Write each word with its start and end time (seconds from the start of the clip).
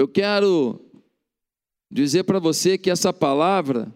Eu 0.00 0.08
quero 0.08 0.80
dizer 1.90 2.24
para 2.24 2.38
você 2.38 2.78
que 2.78 2.88
essa 2.88 3.12
palavra 3.12 3.94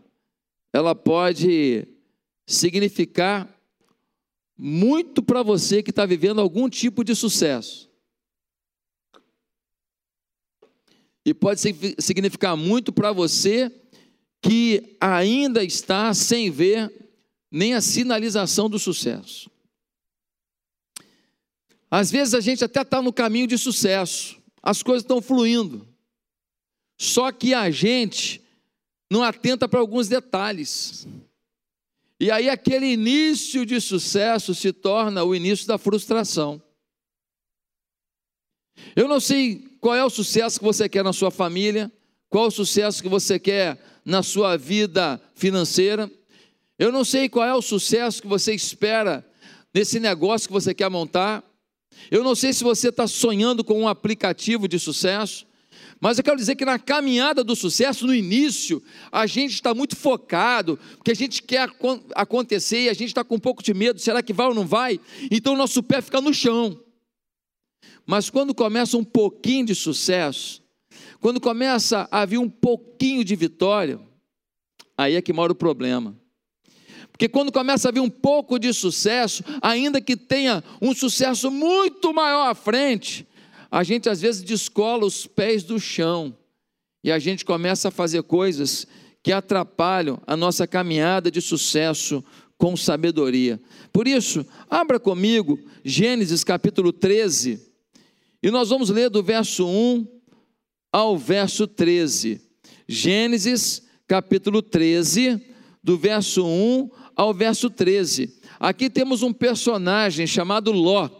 ela 0.71 0.95
pode 0.95 1.89
significar 2.47 3.49
muito 4.55 5.23
para 5.23 5.43
você 5.43 5.83
que 5.83 5.89
está 5.89 6.05
vivendo 6.05 6.43
algum 6.43 6.69
tipo 6.69 7.03
de 7.03 7.15
sucesso. 7.15 7.91
E 11.25 11.33
pode 11.33 11.63
significar 11.99 12.55
muito 12.55 12.93
para 12.93 13.11
você 13.11 13.73
que 14.43 14.99
ainda 15.01 15.65
está 15.65 16.13
sem 16.13 16.51
ver 16.51 16.93
nem 17.51 17.73
a 17.73 17.81
sinalização 17.81 18.69
do 18.69 18.79
sucesso. 18.79 19.51
Às 21.91 22.11
vezes 22.11 22.35
a 22.35 22.41
gente 22.41 22.63
até 22.63 22.83
está 22.83 23.01
no 23.01 23.11
caminho 23.11 23.47
de 23.47 23.57
sucesso, 23.57 24.37
as 24.63 24.83
coisas 24.83 25.03
estão 25.03 25.23
fluindo, 25.23 25.94
só 26.97 27.33
que 27.33 27.55
a 27.55 27.71
gente 27.71 28.43
não 29.11 29.23
atenta 29.23 29.69
para 29.69 29.81
alguns 29.81 30.09
detalhes. 30.09 31.07
E 32.19 32.31
aí 32.31 32.49
aquele 32.49 32.87
início 32.87 33.67
de 33.67 33.81
sucesso 33.81 34.55
se 34.55 34.73
torna 34.73 35.25
o 35.25 35.35
início 35.35 35.67
da 35.67 35.77
frustração. 35.77 36.63
Eu 38.95 39.09
não 39.09 39.21
sei 39.21 39.77
qual 39.81 39.95
é 39.95 40.05
o 40.05 40.11
sucesso 40.11 40.59
que 40.59 40.65
você 40.65 40.89
quer 40.89 41.05
na 41.05 41.13
sua 41.13 41.31
família, 41.31 41.93
qual 42.29 42.45
é 42.45 42.49
o 42.49 42.51
sucesso 42.51 43.03
que 43.03 43.09
você 43.09 43.39
quer 43.39 43.79
na 44.05 44.23
sua 44.23 44.57
vida 44.57 45.21
financeira. 45.35 46.11
Eu 46.79 46.91
não 46.91 47.05
sei 47.05 47.29
qual 47.29 47.47
é 47.47 47.55
o 47.55 47.63
sucesso 47.63 48.21
que 48.21 48.29
você 48.29 48.55
espera 48.55 49.25
nesse 49.73 49.99
negócio 49.99 50.49
que 50.49 50.53
você 50.53 50.75
quer 50.75 50.89
montar. 50.89 51.43
Eu 52.11 52.23
não 52.23 52.35
sei 52.35 52.53
se 52.53 52.65
você 52.65 52.89
está 52.89 53.07
sonhando 53.07 53.65
com 53.65 53.81
um 53.81 53.89
aplicativo 53.89 54.69
de 54.69 54.79
sucesso. 54.79 55.47
Mas 56.05 56.19
eu 56.19 56.25
quero 56.25 56.37
dizer 56.37 56.55
que 56.55 56.67
na 56.67 56.79
caminhada 56.79 57.43
do 57.43 57.57
sucesso, 57.57 58.07
no 58.07 58.15
início, 58.15 58.83
a 59.11 59.25
gente 59.25 59.55
está 59.55 59.73
muito 59.73 59.97
focado, 59.97 60.79
porque 60.97 61.11
a 61.11 61.17
gente 61.17 61.43
quer 61.43 61.67
acontecer 62.15 62.83
e 62.83 62.89
a 62.91 62.93
gente 62.93 63.09
está 63.09 63.25
com 63.25 63.37
um 63.37 63.41
pouco 63.41 63.63
de 63.63 63.73
medo: 63.73 63.99
será 63.99 64.23
que 64.23 64.31
vai 64.31 64.49
ou 64.49 64.55
não 64.55 64.67
vai? 64.67 65.01
Então 65.31 65.55
o 65.55 65.57
nosso 65.57 65.83
pé 65.83 66.03
fica 66.03 66.21
no 66.21 66.35
chão. 66.35 66.79
Mas 68.05 68.29
quando 68.29 68.55
começa 68.55 68.99
um 68.99 69.03
pouquinho 69.03 69.65
de 69.65 69.75
sucesso, 69.75 70.63
quando 71.23 71.41
começa 71.41 72.07
a 72.11 72.27
vir 72.27 72.37
um 72.37 72.51
pouquinho 72.51 73.25
de 73.25 73.35
vitória, 73.35 73.99
aí 74.99 75.15
é 75.15 75.23
que 75.23 75.33
mora 75.33 75.53
o 75.53 75.57
problema. 75.57 76.15
Porque 77.13 77.31
quando 77.31 77.51
começa 77.51 77.89
a 77.89 77.93
vir 77.93 78.01
um 78.01 78.11
pouco 78.11 78.59
de 78.59 78.75
sucesso, 78.75 79.43
ainda 79.63 80.03
que 80.03 80.19
tenha 80.19 80.63
um 80.83 80.95
sucesso 80.95 81.51
muito 81.51 82.13
maior 82.13 82.51
à 82.51 82.55
frente, 82.55 83.27
a 83.75 83.83
gente 83.83 84.09
às 84.09 84.21
vezes 84.21 84.41
descola 84.41 85.05
os 85.05 85.27
pés 85.27 85.65
do 85.65 85.81
chão 85.81 86.33
e 87.03 87.11
a 87.11 87.19
gente 87.19 87.45
começa 87.45 87.89
a 87.89 87.91
fazer 87.91 88.23
coisas 88.23 88.87
que 89.21 89.33
atrapalham 89.33 90.23
a 90.29 90.37
nossa 90.37 90.65
caminhada 90.65 91.29
de 91.29 91.41
sucesso 91.41 92.23
com 92.57 92.77
sabedoria. 92.77 93.61
Por 93.93 94.07
isso, 94.07 94.47
abra 94.71 95.01
comigo 95.01 95.59
Gênesis 95.85 96.45
capítulo 96.45 96.93
13, 96.93 97.59
e 98.41 98.49
nós 98.49 98.69
vamos 98.69 98.91
ler 98.91 99.11
do 99.11 99.25
verso 99.25 99.67
1 99.67 100.07
ao 100.93 101.19
verso 101.19 101.67
13. 101.67 102.41
Gênesis, 102.87 103.83
capítulo 104.07 104.63
13, 104.63 105.45
do 105.83 105.99
verso 105.99 106.47
1 106.47 106.91
ao 107.17 107.35
verso 107.35 107.69
13. 107.69 108.39
Aqui 108.61 108.89
temos 108.89 109.25
um 109.25 109.33
personagem 109.33 110.29
chamado 110.29 110.71
Ló, 110.71 111.11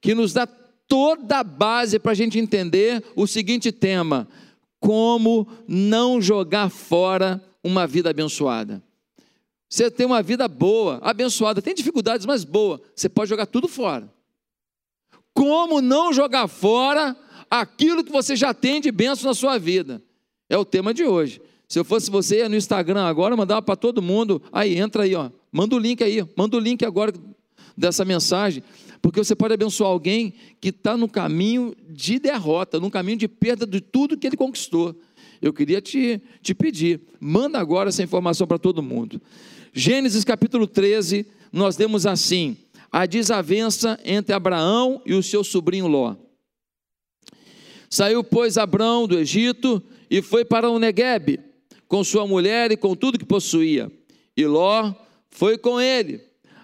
que 0.00 0.14
nos 0.14 0.32
dá 0.32 0.46
toda 0.90 1.38
a 1.38 1.44
base 1.44 2.00
para 2.00 2.10
a 2.10 2.14
gente 2.16 2.36
entender 2.36 3.02
o 3.14 3.28
seguinte 3.28 3.70
tema: 3.70 4.26
como 4.80 5.46
não 5.68 6.20
jogar 6.20 6.68
fora 6.68 7.40
uma 7.62 7.86
vida 7.86 8.10
abençoada. 8.10 8.82
Você 9.68 9.88
tem 9.88 10.04
uma 10.04 10.20
vida 10.20 10.48
boa, 10.48 10.98
abençoada, 11.00 11.62
tem 11.62 11.72
dificuldades, 11.72 12.26
mas 12.26 12.42
boa, 12.42 12.82
você 12.92 13.08
pode 13.08 13.30
jogar 13.30 13.46
tudo 13.46 13.68
fora. 13.68 14.12
Como 15.32 15.80
não 15.80 16.12
jogar 16.12 16.48
fora 16.48 17.16
aquilo 17.48 18.02
que 18.02 18.10
você 18.10 18.34
já 18.34 18.52
tem 18.52 18.80
de 18.80 18.90
bênção 18.90 19.28
na 19.28 19.34
sua 19.34 19.58
vida. 19.58 20.02
É 20.48 20.58
o 20.58 20.64
tema 20.64 20.92
de 20.92 21.04
hoje. 21.04 21.40
Se 21.68 21.78
eu 21.78 21.84
fosse 21.84 22.10
você, 22.10 22.38
ia 22.38 22.48
no 22.48 22.56
Instagram 22.56 23.04
agora, 23.04 23.36
mandava 23.36 23.62
para 23.62 23.76
todo 23.76 24.02
mundo. 24.02 24.42
Aí, 24.50 24.76
entra 24.76 25.04
aí, 25.04 25.14
ó. 25.14 25.30
Manda 25.52 25.76
o 25.76 25.78
link 25.78 26.02
aí. 26.02 26.26
Manda 26.36 26.56
o 26.56 26.60
link 26.60 26.84
agora 26.84 27.12
dessa 27.76 28.04
mensagem. 28.04 28.64
Porque 29.02 29.22
você 29.22 29.34
pode 29.34 29.54
abençoar 29.54 29.90
alguém 29.90 30.34
que 30.60 30.68
está 30.68 30.96
no 30.96 31.08
caminho 31.08 31.74
de 31.88 32.18
derrota, 32.18 32.78
no 32.78 32.90
caminho 32.90 33.16
de 33.16 33.28
perda 33.28 33.66
de 33.66 33.80
tudo 33.80 34.16
que 34.16 34.26
ele 34.26 34.36
conquistou. 34.36 34.94
Eu 35.40 35.52
queria 35.52 35.80
te, 35.80 36.20
te 36.42 36.54
pedir, 36.54 37.00
manda 37.18 37.58
agora 37.58 37.88
essa 37.88 38.02
informação 38.02 38.46
para 38.46 38.58
todo 38.58 38.82
mundo. 38.82 39.20
Gênesis 39.72 40.22
capítulo 40.24 40.66
13, 40.66 41.26
nós 41.50 41.78
lemos 41.78 42.04
assim: 42.04 42.56
a 42.92 43.06
desavença 43.06 43.98
entre 44.04 44.34
Abraão 44.34 45.00
e 45.06 45.14
o 45.14 45.22
seu 45.22 45.42
sobrinho 45.42 45.86
Ló. 45.86 46.16
Saiu, 47.88 48.22
pois, 48.22 48.58
Abrão 48.58 49.08
do 49.08 49.18
Egito 49.18 49.82
e 50.10 50.20
foi 50.20 50.44
para 50.44 50.70
o 50.70 50.78
Neguebe, 50.78 51.40
com 51.88 52.04
sua 52.04 52.26
mulher 52.26 52.70
e 52.70 52.76
com 52.76 52.94
tudo 52.94 53.18
que 53.18 53.24
possuía. 53.24 53.90
E 54.36 54.46
Ló 54.46 54.92
foi 55.30 55.56
com 55.56 55.80
ele. 55.80 56.20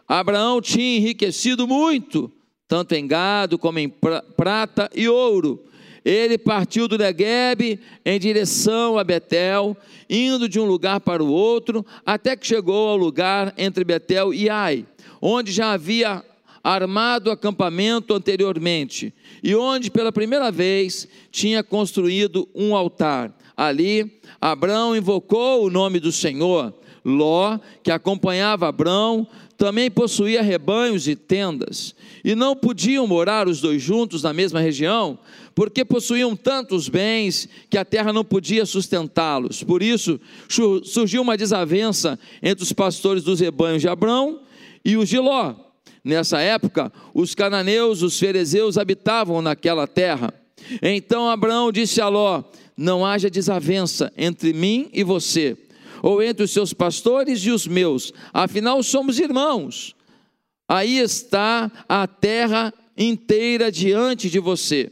Abraão 0.08 0.60
tinha 0.60 0.98
enriquecido 0.98 1.66
muito, 1.66 2.30
tanto 2.68 2.94
em 2.94 3.06
gado 3.06 3.58
como 3.58 3.78
em 3.78 3.88
prata 3.88 4.90
e 4.94 5.08
ouro. 5.08 5.64
Ele 6.04 6.38
partiu 6.38 6.86
do 6.86 6.96
Neguebe 6.96 7.80
em 8.04 8.20
direção 8.20 8.96
a 8.96 9.02
Betel, 9.02 9.76
indo 10.08 10.48
de 10.48 10.60
um 10.60 10.64
lugar 10.64 11.00
para 11.00 11.22
o 11.22 11.28
outro, 11.28 11.84
até 12.04 12.36
que 12.36 12.46
chegou 12.46 12.88
ao 12.88 12.96
lugar 12.96 13.52
entre 13.58 13.82
Betel 13.82 14.32
e 14.32 14.48
Ai, 14.48 14.86
onde 15.20 15.50
já 15.50 15.72
havia 15.72 16.24
armado 16.62 17.30
acampamento 17.30 18.12
anteriormente 18.12 19.14
e 19.42 19.54
onde 19.54 19.88
pela 19.88 20.10
primeira 20.10 20.50
vez 20.50 21.06
tinha 21.30 21.62
construído 21.62 22.48
um 22.54 22.74
altar. 22.74 23.32
Ali, 23.56 24.20
Abraão 24.40 24.96
invocou 24.96 25.64
o 25.64 25.70
nome 25.70 25.98
do 26.00 26.12
Senhor. 26.12 26.74
Ló, 27.04 27.58
que 27.84 27.92
acompanhava 27.92 28.66
Abraão, 28.66 29.28
também 29.56 29.90
possuía 29.90 30.42
rebanhos 30.42 31.08
e 31.08 31.16
tendas, 31.16 31.94
e 32.24 32.34
não 32.34 32.54
podiam 32.54 33.06
morar 33.06 33.48
os 33.48 33.60
dois 33.60 33.80
juntos 33.82 34.22
na 34.22 34.32
mesma 34.32 34.60
região, 34.60 35.18
porque 35.54 35.84
possuíam 35.84 36.36
tantos 36.36 36.88
bens 36.88 37.48
que 37.70 37.78
a 37.78 37.84
terra 37.84 38.12
não 38.12 38.24
podia 38.24 38.66
sustentá-los. 38.66 39.62
Por 39.62 39.82
isso, 39.82 40.20
surgiu 40.84 41.22
uma 41.22 41.36
desavença 41.36 42.18
entre 42.42 42.62
os 42.62 42.72
pastores 42.72 43.22
dos 43.22 43.40
rebanhos 43.40 43.80
de 43.80 43.88
Abraão 43.88 44.40
e 44.84 44.96
os 44.96 45.08
de 45.08 45.18
Ló. 45.18 45.54
Nessa 46.04 46.40
época, 46.40 46.92
os 47.14 47.34
cananeus, 47.34 48.02
os 48.02 48.18
ferezeus 48.18 48.76
habitavam 48.78 49.40
naquela 49.40 49.86
terra. 49.86 50.32
Então 50.82 51.28
Abraão 51.28 51.72
disse 51.72 52.00
a 52.00 52.08
Ló: 52.08 52.44
Não 52.76 53.04
haja 53.04 53.30
desavença 53.30 54.12
entre 54.16 54.52
mim 54.52 54.88
e 54.92 55.02
você, 55.02 55.56
ou 56.02 56.22
entre 56.22 56.44
os 56.44 56.50
seus 56.50 56.72
pastores 56.72 57.40
e 57.44 57.50
os 57.50 57.66
meus, 57.66 58.12
afinal 58.32 58.82
somos 58.82 59.18
irmãos. 59.18 59.94
Aí 60.68 60.98
está 60.98 61.70
a 61.88 62.06
terra 62.06 62.72
inteira 62.96 63.70
diante 63.70 64.28
de 64.28 64.38
você. 64.38 64.90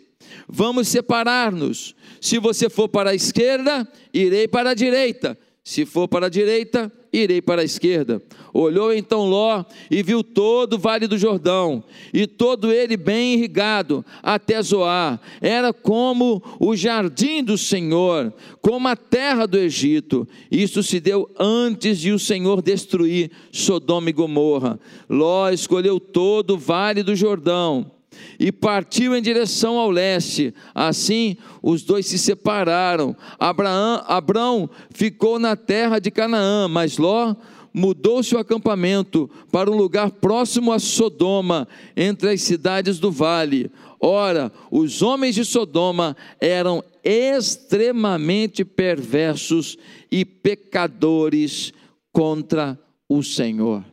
Vamos 0.48 0.88
separar-nos. 0.88 1.94
Se 2.20 2.38
você 2.38 2.68
for 2.68 2.88
para 2.88 3.10
a 3.10 3.14
esquerda, 3.14 3.86
irei 4.12 4.46
para 4.46 4.70
a 4.70 4.74
direita. 4.74 5.38
Se 5.62 5.84
for 5.86 6.06
para 6.06 6.26
a 6.26 6.30
direita, 6.30 6.92
irei 7.14 7.40
para 7.40 7.62
a 7.62 7.64
esquerda. 7.64 8.20
Olhou 8.52 8.92
então 8.92 9.26
Ló 9.26 9.64
e 9.90 10.02
viu 10.02 10.22
todo 10.22 10.74
o 10.74 10.78
vale 10.78 11.06
do 11.06 11.16
Jordão, 11.16 11.82
e 12.12 12.26
todo 12.26 12.72
ele 12.72 12.96
bem 12.96 13.34
irrigado, 13.34 14.04
até 14.22 14.60
Zoar. 14.62 15.20
Era 15.40 15.72
como 15.72 16.42
o 16.60 16.76
jardim 16.76 17.42
do 17.42 17.56
Senhor, 17.56 18.32
como 18.60 18.88
a 18.88 18.96
terra 18.96 19.46
do 19.46 19.58
Egito. 19.58 20.26
Isso 20.50 20.82
se 20.82 21.00
deu 21.00 21.30
antes 21.38 21.98
de 21.98 22.12
o 22.12 22.18
Senhor 22.18 22.60
destruir 22.60 23.30
Sodoma 23.52 24.10
e 24.10 24.12
Gomorra. 24.12 24.78
Ló 25.08 25.50
escolheu 25.50 25.98
todo 25.98 26.54
o 26.54 26.58
vale 26.58 27.02
do 27.02 27.14
Jordão 27.14 27.93
e 28.38 28.50
partiu 28.50 29.16
em 29.16 29.22
direção 29.22 29.78
ao 29.78 29.90
leste. 29.90 30.54
Assim, 30.74 31.36
os 31.62 31.82
dois 31.82 32.06
se 32.06 32.18
separaram. 32.18 33.16
Abraão, 33.38 34.04
Abraão 34.06 34.70
ficou 34.90 35.38
na 35.38 35.56
terra 35.56 35.98
de 35.98 36.10
Canaã, 36.10 36.68
mas 36.68 36.98
Ló 36.98 37.34
mudou 37.72 38.22
seu 38.22 38.38
acampamento 38.38 39.28
para 39.50 39.68
um 39.68 39.76
lugar 39.76 40.10
próximo 40.12 40.72
a 40.72 40.78
Sodoma, 40.78 41.66
entre 41.96 42.30
as 42.30 42.40
cidades 42.42 43.00
do 43.00 43.10
vale. 43.10 43.70
Ora, 43.98 44.52
os 44.70 45.02
homens 45.02 45.34
de 45.34 45.44
Sodoma 45.44 46.16
eram 46.40 46.84
extremamente 47.02 48.64
perversos 48.64 49.76
e 50.10 50.24
pecadores 50.24 51.72
contra 52.12 52.78
o 53.08 53.22
Senhor. 53.22 53.84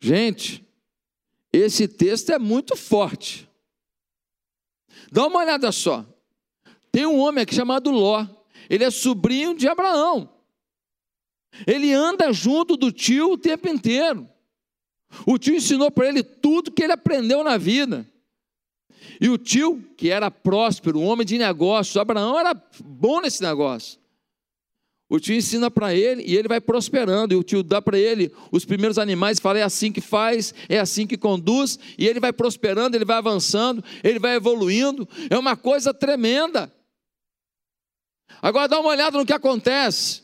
Gente, 0.00 0.64
esse 1.52 1.88
texto 1.88 2.30
é 2.30 2.38
muito 2.38 2.76
forte. 2.76 3.48
Dá 5.10 5.26
uma 5.26 5.40
olhada 5.40 5.72
só. 5.72 6.04
Tem 6.92 7.06
um 7.06 7.18
homem 7.18 7.42
aqui 7.42 7.54
chamado 7.54 7.90
Ló. 7.90 8.26
Ele 8.68 8.84
é 8.84 8.90
sobrinho 8.90 9.54
de 9.54 9.68
Abraão. 9.68 10.28
Ele 11.66 11.92
anda 11.92 12.32
junto 12.32 12.76
do 12.76 12.92
tio 12.92 13.32
o 13.32 13.38
tempo 13.38 13.68
inteiro. 13.68 14.28
O 15.26 15.38
tio 15.38 15.54
ensinou 15.54 15.90
para 15.90 16.08
ele 16.08 16.22
tudo 16.22 16.70
que 16.70 16.82
ele 16.82 16.92
aprendeu 16.92 17.42
na 17.42 17.56
vida. 17.56 18.06
E 19.20 19.28
o 19.28 19.38
tio, 19.38 19.82
que 19.96 20.10
era 20.10 20.30
próspero, 20.30 21.00
um 21.00 21.06
homem 21.06 21.26
de 21.26 21.38
negócios, 21.38 21.96
Abraão 21.96 22.38
era 22.38 22.54
bom 22.84 23.20
nesse 23.20 23.42
negócio. 23.42 23.97
O 25.10 25.18
tio 25.18 25.34
ensina 25.34 25.70
para 25.70 25.94
ele 25.94 26.22
e 26.26 26.36
ele 26.36 26.48
vai 26.48 26.60
prosperando. 26.60 27.32
E 27.32 27.36
o 27.36 27.42
tio 27.42 27.62
dá 27.62 27.80
para 27.80 27.98
ele 27.98 28.30
os 28.52 28.64
primeiros 28.64 28.98
animais, 28.98 29.40
fala: 29.40 29.58
é 29.58 29.62
assim 29.62 29.90
que 29.90 30.00
faz, 30.00 30.54
é 30.68 30.78
assim 30.78 31.06
que 31.06 31.16
conduz. 31.16 31.78
E 31.96 32.06
ele 32.06 32.20
vai 32.20 32.32
prosperando, 32.32 32.94
ele 32.94 33.06
vai 33.06 33.16
avançando, 33.16 33.82
ele 34.04 34.18
vai 34.18 34.36
evoluindo. 34.36 35.08
É 35.30 35.38
uma 35.38 35.56
coisa 35.56 35.94
tremenda. 35.94 36.72
Agora 38.42 38.68
dá 38.68 38.78
uma 38.78 38.90
olhada 38.90 39.16
no 39.16 39.24
que 39.24 39.32
acontece. 39.32 40.22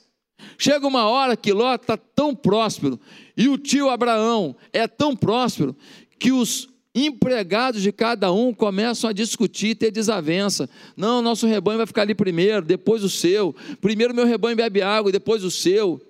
Chega 0.58 0.86
uma 0.86 1.08
hora 1.08 1.36
que 1.36 1.52
Ló 1.52 1.74
está 1.74 1.96
tão 1.96 2.34
próspero 2.34 3.00
e 3.36 3.48
o 3.48 3.56
tio 3.56 3.88
Abraão 3.88 4.54
é 4.72 4.86
tão 4.86 5.16
próspero 5.16 5.76
que 6.18 6.30
os 6.30 6.68
empregados 6.94 7.82
de 7.82 7.90
cada 7.90 8.32
um 8.32 8.54
começam 8.54 9.10
a 9.10 9.12
discutir, 9.12 9.74
ter 9.74 9.90
desavença. 9.90 10.70
Não, 10.96 11.20
nosso 11.20 11.46
rebanho 11.46 11.78
vai 11.78 11.86
ficar 11.86 12.02
ali 12.02 12.14
primeiro, 12.14 12.64
depois 12.64 13.02
o 13.02 13.10
seu. 13.10 13.54
Primeiro 13.80 14.14
meu 14.14 14.24
rebanho 14.24 14.56
bebe 14.56 14.80
água 14.80 15.08
e 15.08 15.12
depois 15.12 15.42
o 15.42 15.50
seu. 15.50 16.00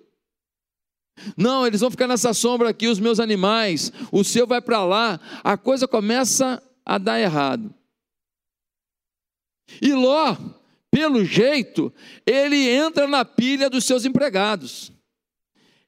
Não, 1.37 1.67
eles 1.67 1.81
vão 1.81 1.91
ficar 1.91 2.09
nessa 2.09 2.35
sombra 2.35 2.69
aqui, 2.69 2.89
os 2.89 2.99
meus 2.99 3.19
animais. 3.19 3.93
O 4.13 4.23
seu 4.23 4.47
vai 4.47 4.61
para 4.61 4.85
lá. 4.85 5.21
A 5.43 5.57
coisa 5.57 5.89
começa 5.89 6.63
a 6.85 6.99
dar 6.99 7.21
errado. 7.21 7.73
E 9.81 9.93
Ló, 9.95 10.37
pelo 10.91 11.25
jeito, 11.25 11.93
ele 12.27 12.69
entra 12.69 13.09
na 13.09 13.25
pilha 13.25 13.71
dos 13.71 13.85
seus 13.85 14.05
empregados. 14.05 14.93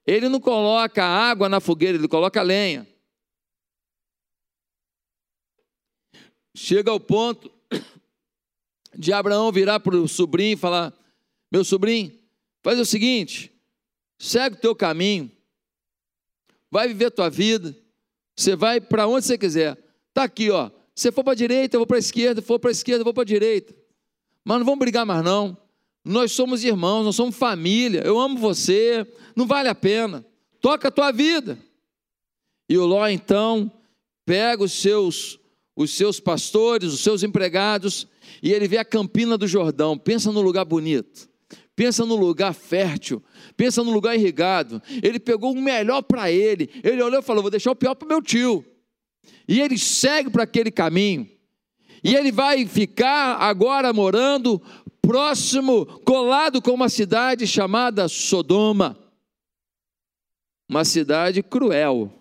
Ele 0.05 0.29
não 0.29 0.39
coloca 0.39 1.03
água 1.03 1.49
na 1.49 1.59
fogueira, 1.59 1.97
ele 1.97 2.07
coloca 2.07 2.41
lenha. 2.41 2.87
Chega 6.59 6.89
ao 6.89 6.99
ponto 6.99 7.51
de 8.97 9.13
Abraão 9.13 9.51
virar 9.51 9.79
para 9.79 9.95
o 9.95 10.07
sobrinho 10.07 10.53
e 10.53 10.57
falar: 10.57 10.91
Meu 11.51 11.63
sobrinho, 11.63 12.11
faz 12.63 12.79
o 12.79 12.83
seguinte, 12.83 13.51
segue 14.17 14.55
o 14.55 14.59
teu 14.59 14.75
caminho, 14.75 15.31
vai 16.71 16.87
viver 16.87 17.05
a 17.05 17.11
tua 17.11 17.29
vida, 17.29 17.77
você 18.35 18.55
vai 18.55 18.81
para 18.81 19.05
onde 19.05 19.27
você 19.27 19.37
quiser. 19.37 19.77
Está 20.09 20.23
aqui, 20.23 20.49
ó. 20.49 20.71
Se 20.95 21.11
for 21.11 21.23
para 21.23 21.33
a 21.33 21.35
direita, 21.35 21.75
eu 21.75 21.81
vou 21.81 21.85
para 21.85 21.97
a 21.97 21.99
esquerda, 21.99 22.41
se 22.41 22.47
for 22.47 22.57
para 22.57 22.71
a 22.71 22.73
esquerda, 22.73 23.01
eu 23.01 23.05
vou 23.05 23.13
para 23.13 23.21
a 23.21 23.27
direita. 23.27 23.75
Mas 24.43 24.57
não 24.57 24.65
vamos 24.65 24.79
brigar 24.79 25.05
mais, 25.05 25.23
não. 25.23 25.55
Nós 26.03 26.31
somos 26.31 26.63
irmãos, 26.63 27.03
nós 27.03 27.15
somos 27.15 27.35
família. 27.35 28.01
Eu 28.03 28.19
amo 28.19 28.39
você, 28.39 29.05
não 29.35 29.45
vale 29.45 29.69
a 29.69 29.75
pena. 29.75 30.25
Toca 30.59 30.87
a 30.87 30.91
tua 30.91 31.11
vida. 31.11 31.59
E 32.67 32.75
o 32.79 32.85
Ló 32.87 33.07
então 33.07 33.71
pega 34.25 34.63
os 34.63 34.71
seus 34.71 35.39
os 35.77 35.91
seus 35.91 36.19
pastores, 36.19 36.91
os 36.91 37.01
seus 37.01 37.21
empregados, 37.21 38.07
e 38.41 38.51
ele 38.51 38.67
vê 38.67 38.79
a 38.79 38.83
campina 38.83 39.37
do 39.37 39.47
Jordão. 39.47 39.95
Pensa 39.95 40.31
no 40.31 40.41
lugar 40.41 40.65
bonito, 40.65 41.29
pensa 41.75 42.03
no 42.03 42.15
lugar 42.15 42.55
fértil, 42.55 43.23
pensa 43.55 43.83
no 43.83 43.91
lugar 43.91 44.15
irrigado. 44.15 44.81
Ele 45.03 45.19
pegou 45.19 45.53
o 45.53 45.61
melhor 45.61 46.01
para 46.01 46.31
ele. 46.31 46.67
Ele 46.83 47.01
olhou 47.03 47.19
e 47.19 47.23
falou: 47.23 47.43
Vou 47.43 47.51
deixar 47.51 47.71
o 47.71 47.75
pior 47.75 47.93
para 47.93 48.07
meu 48.07 48.23
tio. 48.23 48.65
E 49.47 49.61
ele 49.61 49.77
segue 49.77 50.31
para 50.31 50.43
aquele 50.43 50.71
caminho. 50.71 51.29
E 52.03 52.15
ele 52.15 52.31
vai 52.31 52.65
ficar 52.65 53.35
agora 53.35 53.93
morando 53.93 54.61
próximo, 55.01 55.85
colado 56.01 56.61
com 56.61 56.71
uma 56.71 56.89
cidade 56.89 57.45
chamada 57.45 58.07
Sodoma. 58.07 58.97
Uma 60.69 60.83
cidade 60.83 61.41
cruel, 61.41 62.11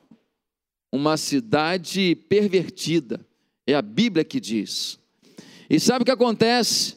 uma 0.92 1.16
cidade 1.16 2.14
pervertida. 2.28 3.25
É 3.66 3.74
a 3.74 3.82
Bíblia 3.82 4.24
que 4.24 4.38
diz. 4.38 4.98
E 5.68 5.80
sabe 5.80 6.02
o 6.02 6.04
que 6.04 6.12
acontece? 6.12 6.96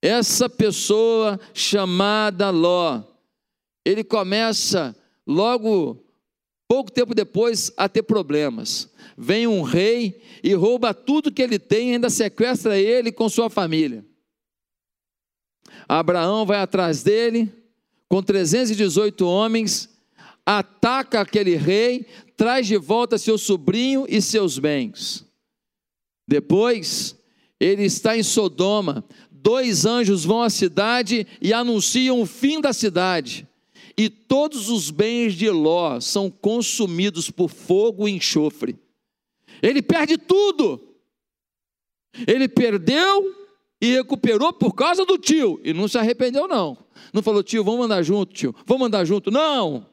Essa 0.00 0.48
pessoa 0.48 1.38
chamada 1.52 2.50
Ló, 2.50 3.02
ele 3.84 4.02
começa 4.02 4.96
logo, 5.26 6.02
pouco 6.68 6.90
tempo 6.90 7.14
depois, 7.14 7.72
a 7.76 7.88
ter 7.88 8.02
problemas. 8.02 8.90
Vem 9.18 9.46
um 9.46 9.62
rei 9.62 10.22
e 10.42 10.54
rouba 10.54 10.94
tudo 10.94 11.32
que 11.32 11.42
ele 11.42 11.58
tem, 11.58 11.94
ainda 11.94 12.08
sequestra 12.08 12.78
ele 12.78 13.10
com 13.12 13.28
sua 13.28 13.50
família. 13.50 14.04
Abraão 15.88 16.46
vai 16.46 16.58
atrás 16.58 17.02
dele, 17.02 17.52
com 18.08 18.22
318 18.22 19.26
homens, 19.26 19.88
ataca 20.44 21.20
aquele 21.20 21.56
rei, 21.56 22.06
traz 22.36 22.66
de 22.66 22.76
volta 22.76 23.18
seu 23.18 23.36
sobrinho 23.36 24.06
e 24.08 24.22
seus 24.22 24.58
bens. 24.58 25.25
Depois, 26.26 27.16
ele 27.60 27.84
está 27.84 28.16
em 28.16 28.22
Sodoma. 28.22 29.04
Dois 29.30 29.86
anjos 29.86 30.24
vão 30.24 30.42
à 30.42 30.50
cidade 30.50 31.26
e 31.40 31.52
anunciam 31.52 32.20
o 32.20 32.26
fim 32.26 32.60
da 32.60 32.72
cidade. 32.72 33.46
E 33.96 34.10
todos 34.10 34.68
os 34.68 34.90
bens 34.90 35.34
de 35.34 35.48
Ló 35.48 36.00
são 36.00 36.30
consumidos 36.30 37.30
por 37.30 37.48
fogo 37.48 38.06
e 38.06 38.12
enxofre. 38.12 38.76
Ele 39.62 39.80
perde 39.80 40.18
tudo. 40.18 40.94
Ele 42.26 42.48
perdeu 42.48 43.34
e 43.80 43.94
recuperou 43.94 44.52
por 44.52 44.74
causa 44.74 45.04
do 45.04 45.16
tio. 45.16 45.60
E 45.64 45.72
não 45.72 45.88
se 45.88 45.96
arrependeu, 45.96 46.46
não. 46.46 46.76
Não 47.12 47.22
falou, 47.22 47.42
tio, 47.42 47.64
vamos 47.64 47.86
andar 47.86 48.02
junto, 48.02 48.34
tio. 48.34 48.54
Vamos 48.66 48.86
andar 48.86 49.04
junto. 49.04 49.30
Não. 49.30 49.86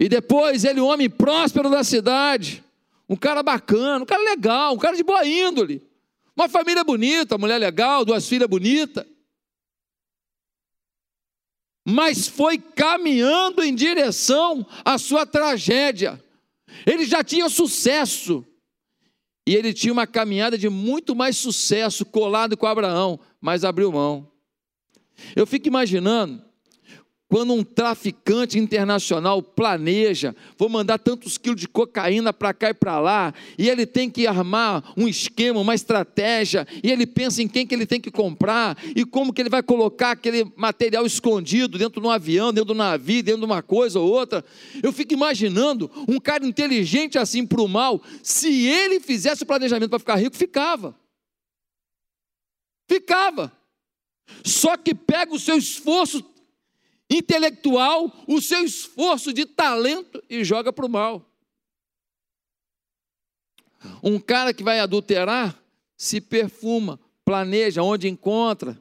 E 0.00 0.08
depois 0.08 0.64
ele, 0.64 0.80
o 0.80 0.86
homem 0.86 1.08
próspero 1.08 1.70
da 1.70 1.82
cidade, 1.82 2.62
um 3.08 3.16
cara 3.16 3.42
bacana, 3.42 4.02
um 4.02 4.06
cara 4.06 4.22
legal, 4.22 4.74
um 4.74 4.78
cara 4.78 4.96
de 4.96 5.02
boa 5.02 5.24
índole, 5.24 5.82
uma 6.36 6.48
família 6.48 6.84
bonita, 6.84 7.38
mulher 7.38 7.58
legal, 7.58 8.04
duas 8.04 8.28
filhas 8.28 8.48
bonitas. 8.48 9.06
Mas 11.84 12.28
foi 12.28 12.58
caminhando 12.58 13.62
em 13.62 13.74
direção 13.74 14.66
à 14.84 14.98
sua 14.98 15.24
tragédia. 15.24 16.22
Ele 16.86 17.06
já 17.06 17.24
tinha 17.24 17.48
sucesso. 17.48 18.44
E 19.46 19.54
ele 19.54 19.72
tinha 19.72 19.92
uma 19.92 20.06
caminhada 20.06 20.58
de 20.58 20.68
muito 20.68 21.16
mais 21.16 21.38
sucesso 21.38 22.04
colado 22.04 22.58
com 22.58 22.66
Abraão, 22.66 23.18
mas 23.40 23.64
abriu 23.64 23.90
mão. 23.90 24.30
Eu 25.34 25.46
fico 25.46 25.66
imaginando 25.66 26.44
quando 27.28 27.52
um 27.52 27.62
traficante 27.62 28.58
internacional 28.58 29.42
planeja, 29.42 30.34
vou 30.56 30.68
mandar 30.68 30.98
tantos 30.98 31.36
quilos 31.36 31.60
de 31.60 31.68
cocaína 31.68 32.32
para 32.32 32.54
cá 32.54 32.70
e 32.70 32.74
para 32.74 32.98
lá, 32.98 33.34
e 33.58 33.68
ele 33.68 33.84
tem 33.84 34.08
que 34.08 34.26
armar 34.26 34.92
um 34.96 35.06
esquema, 35.06 35.60
uma 35.60 35.74
estratégia, 35.74 36.66
e 36.82 36.90
ele 36.90 37.06
pensa 37.06 37.42
em 37.42 37.48
quem 37.48 37.66
que 37.66 37.74
ele 37.74 37.84
tem 37.84 38.00
que 38.00 38.10
comprar, 38.10 38.78
e 38.96 39.04
como 39.04 39.32
que 39.32 39.42
ele 39.42 39.50
vai 39.50 39.62
colocar 39.62 40.12
aquele 40.12 40.50
material 40.56 41.04
escondido 41.04 41.76
dentro 41.76 42.00
de 42.00 42.06
um 42.06 42.10
avião, 42.10 42.50
dentro 42.50 42.72
de 42.72 42.72
um 42.72 42.82
navio, 42.82 43.22
dentro 43.22 43.40
de 43.40 43.46
uma 43.46 43.62
coisa 43.62 44.00
ou 44.00 44.10
outra. 44.10 44.42
Eu 44.82 44.90
fico 44.90 45.12
imaginando 45.12 45.90
um 46.08 46.18
cara 46.18 46.46
inteligente 46.46 47.18
assim 47.18 47.46
para 47.46 47.60
o 47.60 47.68
mal, 47.68 48.02
se 48.22 48.66
ele 48.66 49.00
fizesse 49.00 49.42
o 49.42 49.46
planejamento 49.46 49.90
para 49.90 49.98
ficar 49.98 50.16
rico, 50.16 50.34
ficava. 50.34 50.96
Ficava. 52.90 53.52
Só 54.42 54.78
que 54.78 54.94
pega 54.94 55.34
o 55.34 55.38
seu 55.38 55.58
esforço 55.58 56.24
intelectual, 57.10 58.12
o 58.26 58.40
seu 58.40 58.64
esforço 58.64 59.32
de 59.32 59.46
talento 59.46 60.22
e 60.28 60.44
joga 60.44 60.72
para 60.72 60.86
o 60.86 60.88
mal. 60.88 61.24
Um 64.02 64.18
cara 64.18 64.52
que 64.52 64.62
vai 64.62 64.80
adulterar 64.80 65.58
se 65.96 66.20
perfuma, 66.20 66.98
planeja 67.24 67.82
onde 67.82 68.08
encontra, 68.08 68.78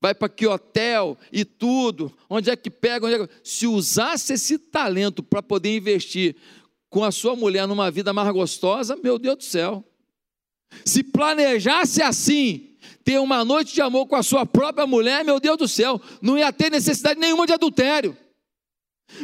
vai 0.00 0.14
para 0.14 0.28
que 0.28 0.46
hotel 0.46 1.18
e 1.32 1.44
tudo, 1.44 2.12
onde 2.28 2.50
é 2.50 2.56
que 2.56 2.70
pega, 2.70 3.08
é 3.10 3.26
que... 3.26 3.34
se 3.42 3.66
usasse 3.66 4.34
esse 4.34 4.58
talento 4.58 5.22
para 5.22 5.42
poder 5.42 5.76
investir 5.76 6.36
com 6.88 7.02
a 7.04 7.10
sua 7.10 7.34
mulher 7.34 7.66
numa 7.66 7.90
vida 7.90 8.12
mais 8.12 8.32
gostosa, 8.32 8.96
meu 8.96 9.18
Deus 9.18 9.36
do 9.36 9.44
céu. 9.44 9.84
Se 10.84 11.02
planejasse 11.02 12.02
assim, 12.02 12.75
ter 13.06 13.20
uma 13.20 13.44
noite 13.44 13.72
de 13.72 13.80
amor 13.80 14.06
com 14.06 14.16
a 14.16 14.22
sua 14.22 14.44
própria 14.44 14.84
mulher, 14.84 15.24
meu 15.24 15.38
Deus 15.38 15.56
do 15.56 15.68
céu, 15.68 16.02
não 16.20 16.36
ia 16.36 16.52
ter 16.52 16.72
necessidade 16.72 17.20
nenhuma 17.20 17.46
de 17.46 17.52
adultério. 17.52 18.18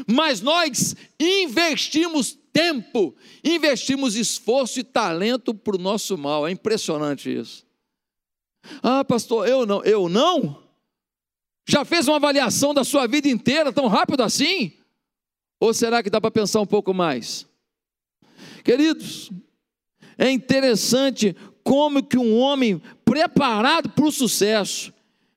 Mas 0.06 0.40
nós 0.40 0.94
investimos 1.18 2.38
tempo, 2.52 3.12
investimos 3.42 4.14
esforço 4.14 4.78
e 4.78 4.84
talento 4.84 5.52
para 5.52 5.74
o 5.74 5.80
nosso 5.80 6.16
mal. 6.16 6.46
É 6.46 6.52
impressionante 6.52 7.28
isso. 7.28 7.66
Ah, 8.80 9.04
pastor, 9.04 9.48
eu 9.48 9.66
não, 9.66 9.82
eu 9.82 10.08
não? 10.08 10.62
Já 11.68 11.84
fez 11.84 12.06
uma 12.06 12.18
avaliação 12.18 12.72
da 12.72 12.84
sua 12.84 13.08
vida 13.08 13.26
inteira 13.26 13.72
tão 13.72 13.88
rápido 13.88 14.22
assim? 14.22 14.74
Ou 15.58 15.74
será 15.74 16.04
que 16.04 16.10
dá 16.10 16.20
para 16.20 16.30
pensar 16.30 16.60
um 16.60 16.66
pouco 16.66 16.94
mais? 16.94 17.48
Queridos, 18.62 19.28
é 20.16 20.30
interessante 20.30 21.34
como 21.62 22.02
que 22.02 22.18
um 22.18 22.38
homem 22.38 22.80
preparado 23.04 23.90
para 23.90 24.04
o 24.04 24.12
sucesso, 24.12 24.92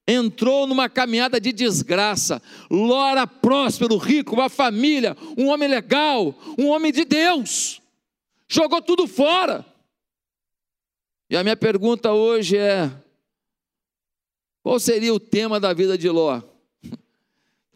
entrou 0.07 0.67
numa 0.67 0.87
caminhada 0.87 1.39
de 1.39 1.51
desgraça. 1.51 2.41
Ló 2.69 3.07
era 3.07 3.25
próspero, 3.25 3.97
rico, 3.97 4.35
uma 4.35 4.49
família, 4.49 5.15
um 5.37 5.47
homem 5.47 5.67
legal, 5.67 6.35
um 6.57 6.67
homem 6.69 6.91
de 6.91 7.05
Deus. 7.05 7.81
Jogou 8.47 8.81
tudo 8.81 9.07
fora. 9.07 9.65
E 11.29 11.35
a 11.35 11.43
minha 11.43 11.57
pergunta 11.57 12.11
hoje 12.13 12.57
é: 12.57 12.91
qual 14.61 14.79
seria 14.79 15.13
o 15.13 15.19
tema 15.19 15.59
da 15.59 15.73
vida 15.73 15.97
de 15.97 16.09
Ló? 16.09 16.41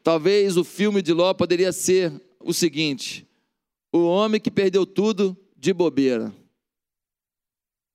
Talvez 0.03 0.55
o 0.55 0.63
filme 0.63 1.01
de 1.01 1.13
Ló 1.13 1.33
poderia 1.33 1.71
ser 1.71 2.13
o 2.39 2.53
seguinte: 2.53 3.27
o 3.91 4.03
homem 4.03 4.39
que 4.39 4.51
perdeu 4.51 4.85
tudo 4.85 5.35
de 5.57 5.73
bobeira. 5.73 6.33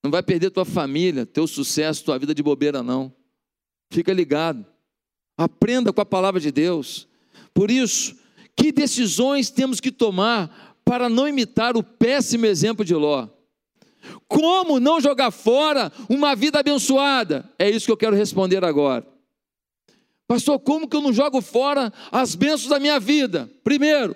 Não 0.05 0.11
vai 0.11 0.23
perder 0.23 0.51
tua 0.51 0.67
família, 0.67 1.25
teu 1.25 1.47
sucesso, 1.47 2.05
tua 2.05 2.19
vida 2.19 2.35
de 2.35 2.43
bobeira, 2.43 2.83
não. 2.83 3.11
Fica 3.91 4.13
ligado. 4.13 4.67
Aprenda 5.35 5.95
com 5.95 6.01
a 6.03 6.05
palavra 6.05 6.39
de 6.39 6.53
Deus. 6.53 7.09
Por 7.55 7.71
isso, 7.71 8.15
que 8.55 8.71
decisões 8.71 9.49
temos 9.49 9.81
que 9.81 9.91
tomar 9.91 10.77
para 10.85 11.09
não 11.09 11.27
imitar 11.27 11.75
o 11.75 11.83
péssimo 11.83 12.45
exemplo 12.45 12.85
de 12.85 12.95
Ló? 12.95 13.29
Como 14.29 14.79
não 14.79 15.01
jogar 15.01 15.31
fora 15.31 15.91
uma 16.07 16.37
vida 16.37 16.59
abençoada? 16.61 17.51
É 17.59 17.71
isso 17.71 17.87
que 17.87 17.93
eu 17.93 17.97
quero 17.97 18.15
responder 18.15 18.63
agora. 18.63 19.07
Pastor, 20.29 20.59
como 20.59 20.87
que 20.87 20.97
eu 20.97 21.01
não 21.01 21.15
jogo 21.15 21.41
fora 21.41 21.91
as 22.13 22.35
bênçãos 22.35 22.69
da 22.69 22.79
minha 22.79 23.01
vida? 23.01 23.51
Primeiro, 23.65 24.15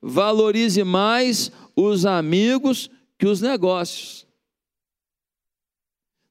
valorize 0.00 0.82
mais 0.82 1.52
os 1.76 2.04
amigos 2.04 2.90
que 3.16 3.26
os 3.26 3.40
negócios. 3.40 4.26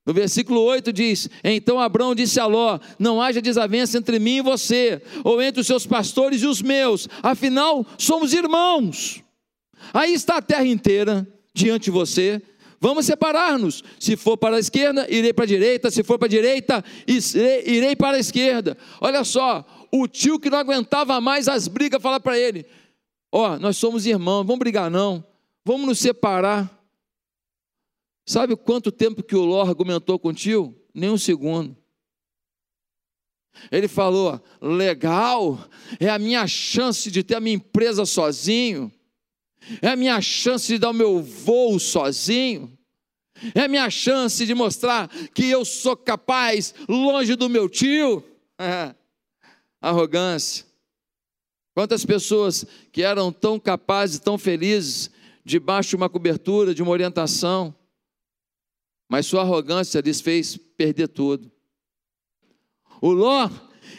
No 0.06 0.14
versículo 0.14 0.62
8 0.62 0.92
diz: 0.92 1.30
Então 1.44 1.80
Abraão 1.80 2.16
disse 2.16 2.40
a 2.40 2.46
Ló: 2.46 2.80
Não 2.98 3.22
haja 3.22 3.42
desavença 3.42 3.98
entre 3.98 4.18
mim 4.20 4.38
e 4.38 4.42
você, 4.42 5.02
ou 5.24 5.42
entre 5.42 5.62
os 5.62 5.68
seus 5.68 5.86
pastores 5.86 6.42
e 6.42 6.48
os 6.48 6.62
meus, 6.62 7.08
afinal 7.22 7.86
somos 7.98 8.34
irmãos. 8.34 9.24
Aí 9.94 10.14
está 10.14 10.38
a 10.38 10.42
terra 10.42 10.66
inteira 10.66 11.28
diante 11.54 11.86
de 11.86 11.92
você. 11.92 12.42
Vamos 12.80 13.06
separar-nos. 13.06 13.84
Se 14.00 14.18
for 14.18 14.38
para 14.38 14.56
a 14.56 14.60
esquerda, 14.60 15.06
irei 15.08 15.32
para 15.32 15.44
a 15.44 15.48
direita. 15.48 15.92
Se 15.92 16.04
for 16.04 16.18
para 16.18 16.26
a 16.26 16.30
direita, 16.30 16.84
irei 17.08 17.96
para 17.96 18.18
a 18.18 18.20
esquerda. 18.20 18.76
Olha 19.00 19.24
só, 19.24 19.64
o 19.92 20.08
tio 20.08 20.40
que 20.40 20.50
não 20.50 20.58
aguentava 20.58 21.22
mais 21.22 21.48
as 21.48 21.68
brigas, 21.68 22.02
fala 22.02 22.20
para 22.20 22.40
ele: 22.40 22.66
Ó, 23.32 23.54
oh, 23.54 23.60
nós 23.60 23.78
somos 23.78 24.08
irmãos, 24.08 24.46
vamos 24.46 24.58
brigar 24.58 24.90
não, 24.90 25.24
vamos 25.64 25.86
nos 25.86 26.00
separar. 26.00 26.81
Sabe 28.26 28.56
quanto 28.56 28.92
tempo 28.92 29.24
que 29.24 29.36
o 29.36 29.44
Ló 29.44 29.62
argumentou 29.62 30.20
com 30.20 30.30
o 30.30 30.34
tio? 30.34 30.76
Nem 30.94 31.10
um 31.10 31.18
segundo. 31.18 31.76
Ele 33.72 33.88
falou: 33.88 34.42
legal, 34.62 35.68
é 36.00 36.10
a 36.10 36.20
minha 36.20 36.48
chance 36.48 37.12
de 37.12 37.24
ter 37.24 37.36
a 37.36 37.40
minha 37.40 37.56
empresa 37.56 38.06
sozinho. 38.06 38.92
É 39.82 39.90
a 39.90 39.96
minha 39.96 40.20
chance 40.22 40.68
de 40.68 40.80
dar 40.80 40.90
o 40.90 40.94
meu 40.94 41.22
voo 41.22 41.80
sozinho. 41.80 42.78
É 43.56 43.62
a 43.62 43.68
minha 43.68 43.90
chance 43.90 44.46
de 44.46 44.54
mostrar 44.54 45.08
que 45.34 45.46
eu 45.46 45.66
sou 45.66 45.96
capaz, 45.96 46.74
longe 46.88 47.36
do 47.36 47.50
meu 47.50 47.68
tio. 47.68 48.24
Arrogância. 49.82 50.66
Quantas 51.74 52.06
pessoas 52.06 52.66
que 52.92 53.02
eram 53.02 53.32
tão 53.32 53.60
capazes, 53.60 54.20
tão 54.20 54.38
felizes, 54.38 55.10
debaixo 55.44 55.92
de 55.92 55.96
uma 55.96 56.10
cobertura, 56.10 56.76
de 56.76 56.84
uma 56.84 56.92
orientação, 56.92 57.74
mas 59.12 59.26
sua 59.26 59.42
arrogância 59.42 60.00
lhes 60.00 60.22
fez 60.22 60.56
perder 60.56 61.10
tudo. 61.10 61.52
O 63.02 63.12
Ló 63.12 63.50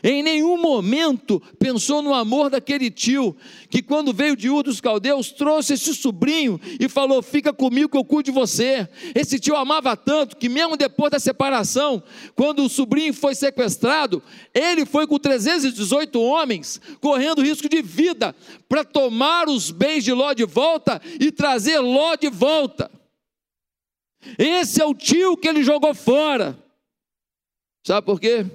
em 0.03 0.23
nenhum 0.23 0.57
momento 0.57 1.39
pensou 1.59 2.01
no 2.01 2.15
amor 2.15 2.49
daquele 2.49 2.91
tio, 2.91 3.37
que 3.69 3.83
quando 3.83 4.15
veio 4.15 4.35
de 4.35 4.49
Ur 4.49 4.63
dos 4.63 4.81
Caldeus, 4.81 5.31
trouxe 5.31 5.75
esse 5.75 5.95
sobrinho 5.95 6.59
e 6.81 6.89
falou: 6.89 7.21
Fica 7.21 7.53
comigo 7.53 7.91
que 7.91 7.97
eu 7.97 8.05
cuido 8.07 8.31
de 8.31 8.31
você. 8.31 8.89
Esse 9.15 9.39
tio 9.39 9.55
amava 9.55 9.95
tanto 9.95 10.35
que, 10.39 10.49
mesmo 10.49 10.79
depois 10.79 11.11
da 11.11 11.19
separação, 11.19 12.03
quando 12.35 12.65
o 12.65 12.71
sobrinho 12.71 13.13
foi 13.13 13.35
sequestrado, 13.35 14.23
ele 14.55 14.87
foi 14.87 15.07
com 15.07 15.19
318 15.19 16.19
homens, 16.19 16.81
correndo 17.03 17.43
risco 17.43 17.69
de 17.69 17.83
vida, 17.83 18.35
para 18.67 18.83
tomar 18.83 19.47
os 19.47 19.71
bens 19.71 20.05
de 20.05 20.13
Ló 20.15 20.33
de 20.33 20.47
volta 20.47 21.03
e 21.21 21.31
trazer 21.31 21.81
Ló 21.81 22.17
de 22.17 22.31
volta. 22.31 23.02
Esse 24.39 24.81
é 24.81 24.85
o 24.85 24.95
tio 24.95 25.37
que 25.37 25.49
ele 25.49 25.63
jogou 25.63 25.95
fora. 25.95 26.59
Sabe 27.85 28.05
por 28.07 28.21
quê? 28.21 28.47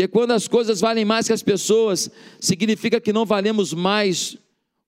que 0.00 0.08
quando 0.08 0.30
as 0.30 0.48
coisas 0.48 0.80
valem 0.80 1.04
mais 1.04 1.26
que 1.26 1.32
as 1.34 1.42
pessoas, 1.42 2.10
significa 2.40 2.98
que 2.98 3.12
não 3.12 3.26
valemos 3.26 3.74
mais 3.74 4.38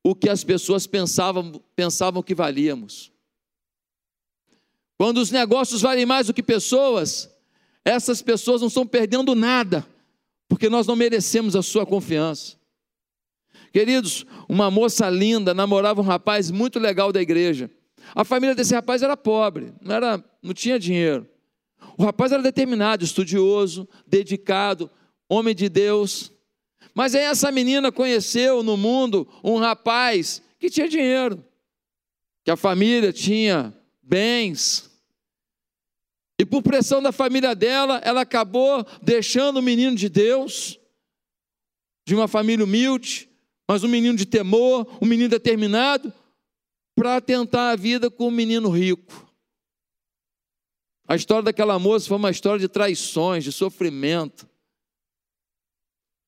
o 0.03 0.15
que 0.15 0.29
as 0.29 0.43
pessoas 0.43 0.87
pensavam, 0.87 1.61
pensavam 1.77 2.23
que 2.23 2.35
valíamos. 2.35 3.13
Quando 4.97 5.19
os 5.19 5.31
negócios 5.31 5.83
valem 5.83 6.07
mais 6.07 6.29
do 6.29 6.33
que 6.35 6.43
pessoas, 6.43 7.31
essas 7.85 8.23
pessoas 8.23 8.63
não 8.63 8.69
estão 8.69 8.87
perdendo 8.87 9.35
nada, 9.35 9.87
porque 10.49 10.71
nós 10.71 10.87
não 10.87 10.97
merecemos 10.97 11.55
a 11.55 11.63
sua 11.63 11.85
confiança. 11.85 12.57
Queridos, 13.71 14.25
uma 14.49 14.71
moça 14.71 15.11
linda 15.11 15.53
namorava 15.53 16.01
um 16.01 16.05
rapaz 16.05 16.51
muito 16.51 16.79
legal 16.79 17.13
da 17.13 17.21
igreja. 17.21 17.71
A 18.15 18.25
família 18.25 18.55
desse 18.55 18.75
rapaz 18.75 19.03
era 19.03 19.17
pobre, 19.17 19.73
não, 19.81 19.95
era, 19.95 20.25
não 20.43 20.53
tinha 20.53 20.79
dinheiro. 20.79 21.29
O 21.97 22.05
rapaz 22.05 22.33
era 22.33 22.43
determinado, 22.43 23.05
estudioso, 23.05 23.89
dedicado, 24.07 24.91
homem 25.29 25.55
de 25.55 25.69
Deus. 25.69 26.33
Mas 26.95 27.15
aí 27.15 27.23
essa 27.23 27.51
menina 27.51 27.91
conheceu 27.91 28.63
no 28.63 28.77
mundo 28.77 29.29
um 29.43 29.57
rapaz 29.57 30.43
que 30.59 30.71
tinha 30.71 30.89
dinheiro, 30.89 31.45
que 32.45 32.51
a 32.51 32.57
família 32.57 33.13
tinha 33.13 33.75
bens. 34.03 34.91
E 36.39 36.45
por 36.45 36.63
pressão 36.63 37.03
da 37.03 37.13
família 37.13 37.55
dela, 37.55 38.01
ela 38.05 38.23
acabou 38.23 38.85
deixando 39.01 39.59
o 39.59 39.63
menino 39.63 39.97
de 39.97 40.09
Deus, 40.09 40.79
de 42.07 42.15
uma 42.15 42.27
família 42.27 42.65
humilde, 42.65 43.29
mas 43.69 43.85
um 43.85 43.89
menino 43.89 44.17
de 44.17 44.27
temor, 44.27 44.87
um 45.01 45.07
menino 45.07 45.29
determinado, 45.29 46.13
para 46.95 47.21
tentar 47.21 47.71
a 47.71 47.77
vida 47.77 48.11
com 48.11 48.29
um 48.29 48.31
menino 48.31 48.71
rico. 48.71 49.31
A 51.07 51.17
história 51.17 51.43
daquela 51.43 51.79
moça 51.79 52.09
foi 52.09 52.17
uma 52.17 52.31
história 52.31 52.61
de 52.61 52.69
traições, 52.69 53.45
de 53.45 53.53
sofrimento, 53.53 54.49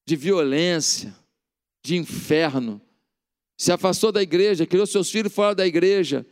de 0.06 0.16
violência, 0.16 1.14
de 1.85 1.97
inferno. 1.97 2.80
Se 3.56 3.73
afastou 3.73 4.11
da 4.11 4.23
igreja, 4.23 4.66
criou 4.66 4.87
seus 4.87 5.11
filhos 5.11 5.33
fora 5.33 5.54
da 5.54 5.66
igreja 5.66 6.26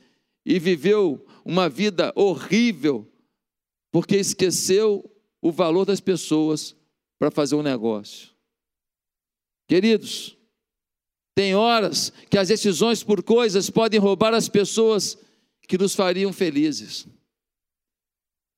e 0.44 0.58
viveu 0.58 1.24
uma 1.44 1.68
vida 1.68 2.12
horrível, 2.16 3.10
porque 3.90 4.16
esqueceu 4.16 5.08
o 5.40 5.52
valor 5.52 5.84
das 5.84 6.00
pessoas 6.00 6.74
para 7.18 7.30
fazer 7.30 7.54
um 7.54 7.62
negócio. 7.62 8.30
Queridos, 9.68 10.36
tem 11.34 11.54
horas 11.54 12.12
que 12.28 12.36
as 12.36 12.48
decisões 12.48 13.02
por 13.02 13.22
coisas 13.22 13.70
podem 13.70 13.98
roubar 13.98 14.34
as 14.34 14.48
pessoas 14.48 15.16
que 15.66 15.78
nos 15.78 15.94
fariam 15.94 16.32
felizes. 16.32 17.06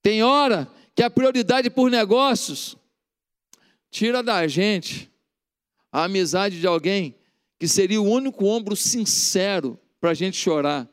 Tem 0.03 0.23
hora 0.23 0.69
que 0.95 1.03
a 1.03 1.11
prioridade 1.11 1.71
por 1.71 1.91
negócios 1.91 2.77
tira 3.91 4.23
da 4.23 4.47
gente 4.49 5.11
a 5.93 6.05
amizade 6.05 6.61
de 6.61 6.67
alguém 6.67 7.15
que 7.59 7.69
seria 7.69 8.03
o 8.03 8.09
único 8.11 8.45
ombro 8.47 8.75
sincero 8.75 9.79
para 10.01 10.11
a 10.11 10.15
gente 10.15 10.37
chorar 10.37 10.89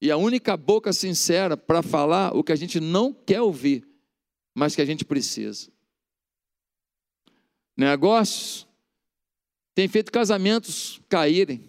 e 0.00 0.10
a 0.10 0.16
única 0.16 0.56
boca 0.56 0.92
sincera 0.92 1.56
para 1.56 1.82
falar 1.82 2.36
o 2.36 2.44
que 2.44 2.52
a 2.52 2.56
gente 2.56 2.78
não 2.78 3.12
quer 3.12 3.42
ouvir, 3.42 3.84
mas 4.54 4.76
que 4.76 4.80
a 4.80 4.84
gente 4.84 5.04
precisa. 5.04 5.72
Negócios 7.76 8.67
têm 9.78 9.86
feito 9.86 10.10
casamentos 10.10 11.00
caírem. 11.08 11.62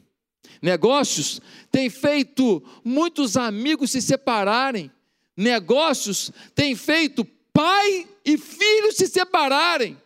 Negócios 0.59 1.39
têm 1.71 1.91
feito 1.91 2.63
muitos 2.83 3.37
amigos 3.37 3.91
se 3.91 4.01
separarem 4.01 4.91
negócios 5.39 6.31
têm 6.53 6.75
feito 6.75 7.23
pai 7.53 8.05
e 8.25 8.37
filho 8.37 8.91
se 8.91 9.07
separarem, 9.07 9.97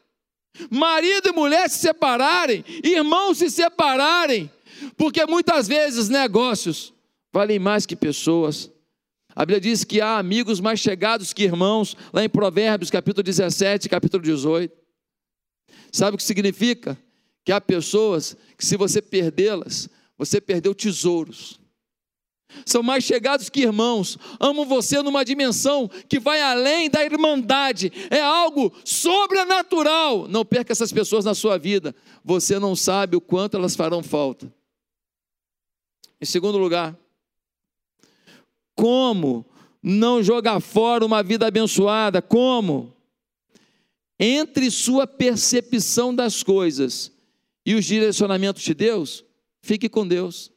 marido 0.70 1.30
e 1.30 1.32
mulher 1.32 1.68
se 1.68 1.80
separarem, 1.80 2.64
irmãos 2.84 3.40
se 3.40 3.50
separarem, 3.50 4.52
porque 4.96 5.26
muitas 5.26 5.68
vezes 5.68 6.08
negócios 6.08 6.94
valem 7.32 7.58
mais 7.58 7.88
que 7.88 7.96
pessoas. 7.96 8.70
A 9.36 9.44
Bíblia 9.44 9.60
diz 9.60 9.84
que 9.84 10.00
há 10.00 10.20
amigos 10.20 10.60
mais 10.60 10.80
chegados 10.80 11.34
que 11.34 11.44
irmãos, 11.44 11.98
lá 12.14 12.24
em 12.24 12.30
Provérbios, 12.30 12.92
capítulo 12.92 13.24
17, 13.24 13.90
capítulo 13.90 14.22
18. 14.22 14.72
Sabe 15.92 16.14
o 16.14 16.18
que 16.18 16.24
significa? 16.24 16.96
Que 17.44 17.52
há 17.52 17.60
pessoas 17.60 18.38
que, 18.58 18.66
se 18.66 18.78
você 18.78 19.02
perdê-las, 19.02 19.90
você 20.18 20.40
perdeu 20.40 20.74
tesouros. 20.74 21.60
são 22.66 22.84
mais 22.84 23.04
chegados 23.04 23.50
que 23.50 23.62
irmãos, 23.62 24.18
amam 24.40 24.66
você 24.66 25.02
numa 25.02 25.26
dimensão 25.26 25.90
que 26.08 26.20
vai 26.20 26.40
além 26.40 26.90
da 26.90 27.04
irmandade, 27.04 27.92
é 28.10 28.22
algo 28.22 28.72
sobrenatural. 28.86 30.28
Não 30.28 30.46
perca 30.46 30.72
essas 30.72 30.92
pessoas 30.92 31.26
na 31.26 31.34
sua 31.34 31.58
vida, 31.58 31.96
você 32.24 32.60
não 32.60 32.76
sabe 32.76 33.18
o 33.18 33.22
quanto 33.22 33.58
elas 33.58 33.76
farão 33.76 34.04
falta. 34.04 34.54
Em 36.22 36.26
segundo 36.26 36.58
lugar, 36.58 36.98
como 38.76 39.46
não 39.82 40.24
jogar 40.24 40.60
fora 40.62 41.06
uma 41.06 41.22
vida 41.22 41.46
abençoada? 41.46 42.22
Como? 42.22 42.96
Entre 44.18 44.72
sua 44.72 45.06
percepção 45.06 46.16
das 46.16 46.42
coisas 46.42 47.13
e 47.66 47.76
os 47.76 47.86
direcionamentos 47.86 48.62
de 48.64 48.74
Deus, 48.74 49.24
fique 49.62 49.88
com 49.88 50.08
Deus. 50.08 50.52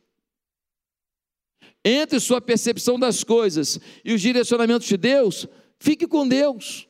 Entre 1.84 2.18
sua 2.18 2.40
percepção 2.40 2.98
das 2.98 3.22
coisas 3.22 3.78
e 4.04 4.12
os 4.12 4.20
direcionamentos 4.20 4.88
de 4.88 4.96
Deus, 4.96 5.46
fique 5.78 6.06
com 6.06 6.26
Deus. 6.26 6.88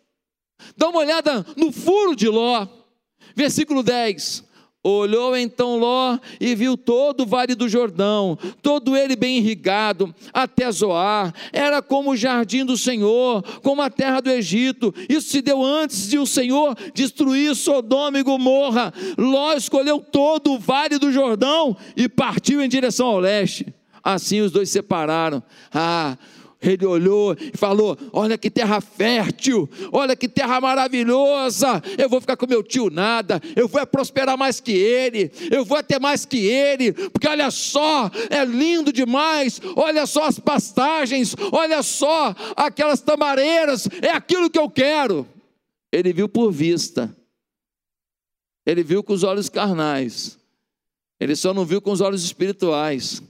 Dá 0.76 0.88
uma 0.88 1.00
olhada 1.00 1.44
no 1.56 1.70
furo 1.70 2.16
de 2.16 2.28
Ló, 2.28 2.66
versículo 3.34 3.82
10. 3.82 4.45
Olhou 4.88 5.36
então 5.36 5.80
Ló 5.80 6.16
e 6.40 6.54
viu 6.54 6.76
todo 6.76 7.24
o 7.24 7.26
vale 7.26 7.56
do 7.56 7.68
Jordão, 7.68 8.38
todo 8.62 8.96
ele 8.96 9.16
bem 9.16 9.38
irrigado, 9.38 10.14
até 10.32 10.70
Zoar. 10.70 11.34
Era 11.52 11.82
como 11.82 12.12
o 12.12 12.16
jardim 12.16 12.64
do 12.64 12.76
Senhor, 12.76 13.42
como 13.64 13.82
a 13.82 13.90
terra 13.90 14.20
do 14.20 14.30
Egito. 14.30 14.94
Isso 15.08 15.30
se 15.30 15.42
deu 15.42 15.60
antes 15.60 16.08
de 16.08 16.20
o 16.20 16.24
Senhor 16.24 16.76
destruir 16.94 17.56
Sodoma 17.56 18.20
e 18.20 18.22
Gomorra. 18.22 18.94
Ló 19.18 19.54
escolheu 19.54 19.98
todo 19.98 20.52
o 20.52 20.58
vale 20.58 21.00
do 21.00 21.10
Jordão 21.10 21.76
e 21.96 22.08
partiu 22.08 22.62
em 22.62 22.68
direção 22.68 23.08
ao 23.08 23.18
leste. 23.18 23.74
Assim 24.04 24.40
os 24.40 24.52
dois 24.52 24.70
separaram. 24.70 25.42
Ah, 25.74 26.16
ele 26.70 26.84
olhou 26.84 27.36
e 27.38 27.56
falou: 27.56 27.96
Olha 28.12 28.36
que 28.36 28.50
terra 28.50 28.80
fértil, 28.80 29.68
olha 29.92 30.16
que 30.16 30.28
terra 30.28 30.60
maravilhosa. 30.60 31.82
Eu 31.96 32.08
vou 32.08 32.20
ficar 32.20 32.36
com 32.36 32.46
meu 32.46 32.62
tio 32.62 32.90
nada, 32.90 33.40
eu 33.54 33.68
vou 33.68 33.86
prosperar 33.86 34.36
mais 34.36 34.60
que 34.60 34.72
ele, 34.72 35.30
eu 35.50 35.64
vou 35.64 35.82
ter 35.82 36.00
mais 36.00 36.24
que 36.24 36.38
ele, 36.38 36.92
porque 36.92 37.28
olha 37.28 37.50
só, 37.50 38.10
é 38.30 38.44
lindo 38.44 38.92
demais. 38.92 39.60
Olha 39.76 40.06
só 40.06 40.24
as 40.24 40.38
pastagens, 40.38 41.34
olha 41.52 41.82
só 41.82 42.34
aquelas 42.56 43.00
tamareiras, 43.00 43.88
é 44.02 44.10
aquilo 44.10 44.50
que 44.50 44.58
eu 44.58 44.68
quero. 44.68 45.26
Ele 45.92 46.12
viu 46.12 46.28
por 46.28 46.50
vista, 46.50 47.14
ele 48.64 48.82
viu 48.82 49.02
com 49.02 49.12
os 49.12 49.22
olhos 49.22 49.48
carnais, 49.48 50.38
ele 51.20 51.36
só 51.36 51.54
não 51.54 51.64
viu 51.64 51.80
com 51.80 51.92
os 51.92 52.00
olhos 52.00 52.24
espirituais 52.24 53.22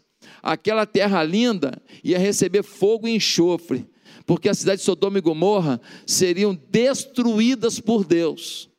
aquela 0.47 0.87
terra 0.87 1.23
linda 1.25 1.83
ia 2.05 2.19
receber 2.19 2.62
fogo 2.62 3.09
e 3.09 3.17
enxofre, 3.17 3.87
porque 4.25 4.49
a 4.49 4.55
cidade 4.55 4.79
de 4.79 4.85
Sodoma 4.85 5.19
e 5.19 5.21
Gomorra 5.21 5.81
seriam 6.07 6.55
destruídas 6.71 7.81
por 7.81 8.05
Deus. 8.05 8.71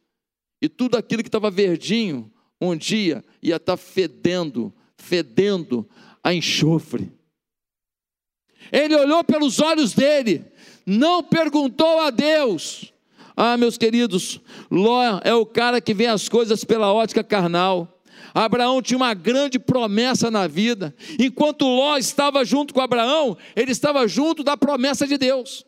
E 0.62 0.70
tudo 0.70 0.98
aquilo 0.98 1.22
que 1.22 1.28
estava 1.28 1.52
verdinho, 1.52 2.32
um 2.60 2.76
dia 2.76 3.24
ia 3.44 3.58
estar 3.58 3.78
fedendo, 3.78 4.74
fedendo 4.98 5.88
a 6.24 6.34
enxofre. 6.34 7.12
Ele 8.72 8.96
olhou 8.96 9.24
pelos 9.24 9.60
olhos 9.60 9.94
dele, 9.94 10.46
não 10.86 11.22
perguntou 11.22 12.00
a 12.00 12.10
Deus. 12.10 12.94
Ah, 13.36 13.56
meus 13.56 13.78
queridos, 13.78 14.42
Ló 14.72 15.20
é 15.24 15.34
o 15.34 15.46
cara 15.46 15.80
que 15.80 15.94
vê 15.94 16.08
as 16.08 16.28
coisas 16.28 16.64
pela 16.64 16.92
ótica 16.92 17.24
carnal. 17.24 17.97
Abraão 18.34 18.82
tinha 18.82 18.98
uma 18.98 19.14
grande 19.14 19.60
promessa 19.60 20.30
na 20.30 20.48
vida. 20.48 20.96
Enquanto 21.20 21.66
Ló 21.66 21.98
estava 21.98 22.44
junto 22.44 22.74
com 22.74 22.82
Abraão, 22.82 23.38
ele 23.56 23.72
estava 23.72 24.08
junto 24.08 24.44
da 24.44 24.58
promessa 24.58 25.08
de 25.08 25.18
Deus. 25.18 25.66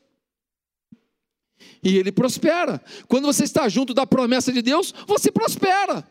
E 1.84 1.98
ele 1.98 2.12
prospera. 2.12 2.82
Quando 3.08 3.26
você 3.26 3.44
está 3.44 3.68
junto 3.70 3.94
da 3.94 4.06
promessa 4.06 4.52
de 4.52 4.62
Deus, 4.62 4.94
você 5.08 5.32
prospera. 5.32 6.06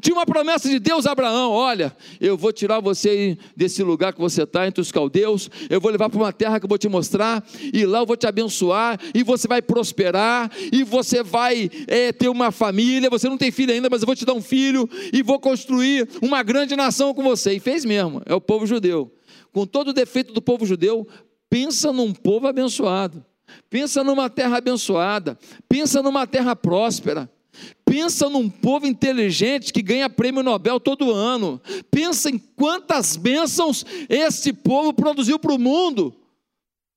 Tinha 0.00 0.14
uma 0.14 0.26
promessa 0.26 0.68
de 0.68 0.78
Deus 0.78 1.06
a 1.06 1.12
Abraão: 1.12 1.50
olha, 1.50 1.94
eu 2.20 2.36
vou 2.36 2.52
tirar 2.52 2.80
você 2.80 3.36
desse 3.56 3.82
lugar 3.82 4.12
que 4.12 4.20
você 4.20 4.42
está, 4.42 4.66
entre 4.66 4.80
os 4.80 4.90
caldeus, 4.90 5.50
eu 5.68 5.80
vou 5.80 5.90
levar 5.90 6.08
para 6.08 6.18
uma 6.18 6.32
terra 6.32 6.58
que 6.58 6.64
eu 6.64 6.68
vou 6.68 6.78
te 6.78 6.88
mostrar, 6.88 7.44
e 7.72 7.84
lá 7.84 8.00
eu 8.00 8.06
vou 8.06 8.16
te 8.16 8.26
abençoar, 8.26 8.98
e 9.14 9.22
você 9.22 9.46
vai 9.46 9.60
prosperar, 9.60 10.50
e 10.72 10.82
você 10.82 11.22
vai 11.22 11.70
é, 11.86 12.12
ter 12.12 12.28
uma 12.28 12.50
família. 12.50 13.10
Você 13.10 13.28
não 13.28 13.36
tem 13.36 13.50
filho 13.50 13.72
ainda, 13.72 13.88
mas 13.90 14.02
eu 14.02 14.06
vou 14.06 14.16
te 14.16 14.24
dar 14.24 14.34
um 14.34 14.42
filho, 14.42 14.88
e 15.12 15.22
vou 15.22 15.38
construir 15.38 16.08
uma 16.22 16.42
grande 16.42 16.74
nação 16.76 17.12
com 17.12 17.22
você. 17.22 17.54
E 17.54 17.60
fez 17.60 17.84
mesmo, 17.84 18.22
é 18.26 18.34
o 18.34 18.40
povo 18.40 18.66
judeu. 18.66 19.12
Com 19.52 19.66
todo 19.66 19.88
o 19.88 19.92
defeito 19.92 20.32
do 20.32 20.42
povo 20.42 20.66
judeu, 20.66 21.06
pensa 21.48 21.92
num 21.92 22.12
povo 22.12 22.48
abençoado, 22.48 23.24
pensa 23.70 24.02
numa 24.02 24.28
terra 24.28 24.56
abençoada, 24.56 25.38
pensa 25.68 26.02
numa 26.02 26.26
terra 26.26 26.56
próspera. 26.56 27.30
Pensa 27.84 28.28
num 28.28 28.48
povo 28.48 28.86
inteligente 28.86 29.72
que 29.72 29.82
ganha 29.82 30.10
prêmio 30.10 30.42
Nobel 30.42 30.80
todo 30.80 31.12
ano. 31.12 31.60
Pensa 31.90 32.30
em 32.30 32.38
quantas 32.38 33.16
bênçãos 33.16 33.84
esse 34.08 34.52
povo 34.52 34.92
produziu 34.92 35.38
para 35.38 35.52
o 35.52 35.58
mundo. 35.58 36.14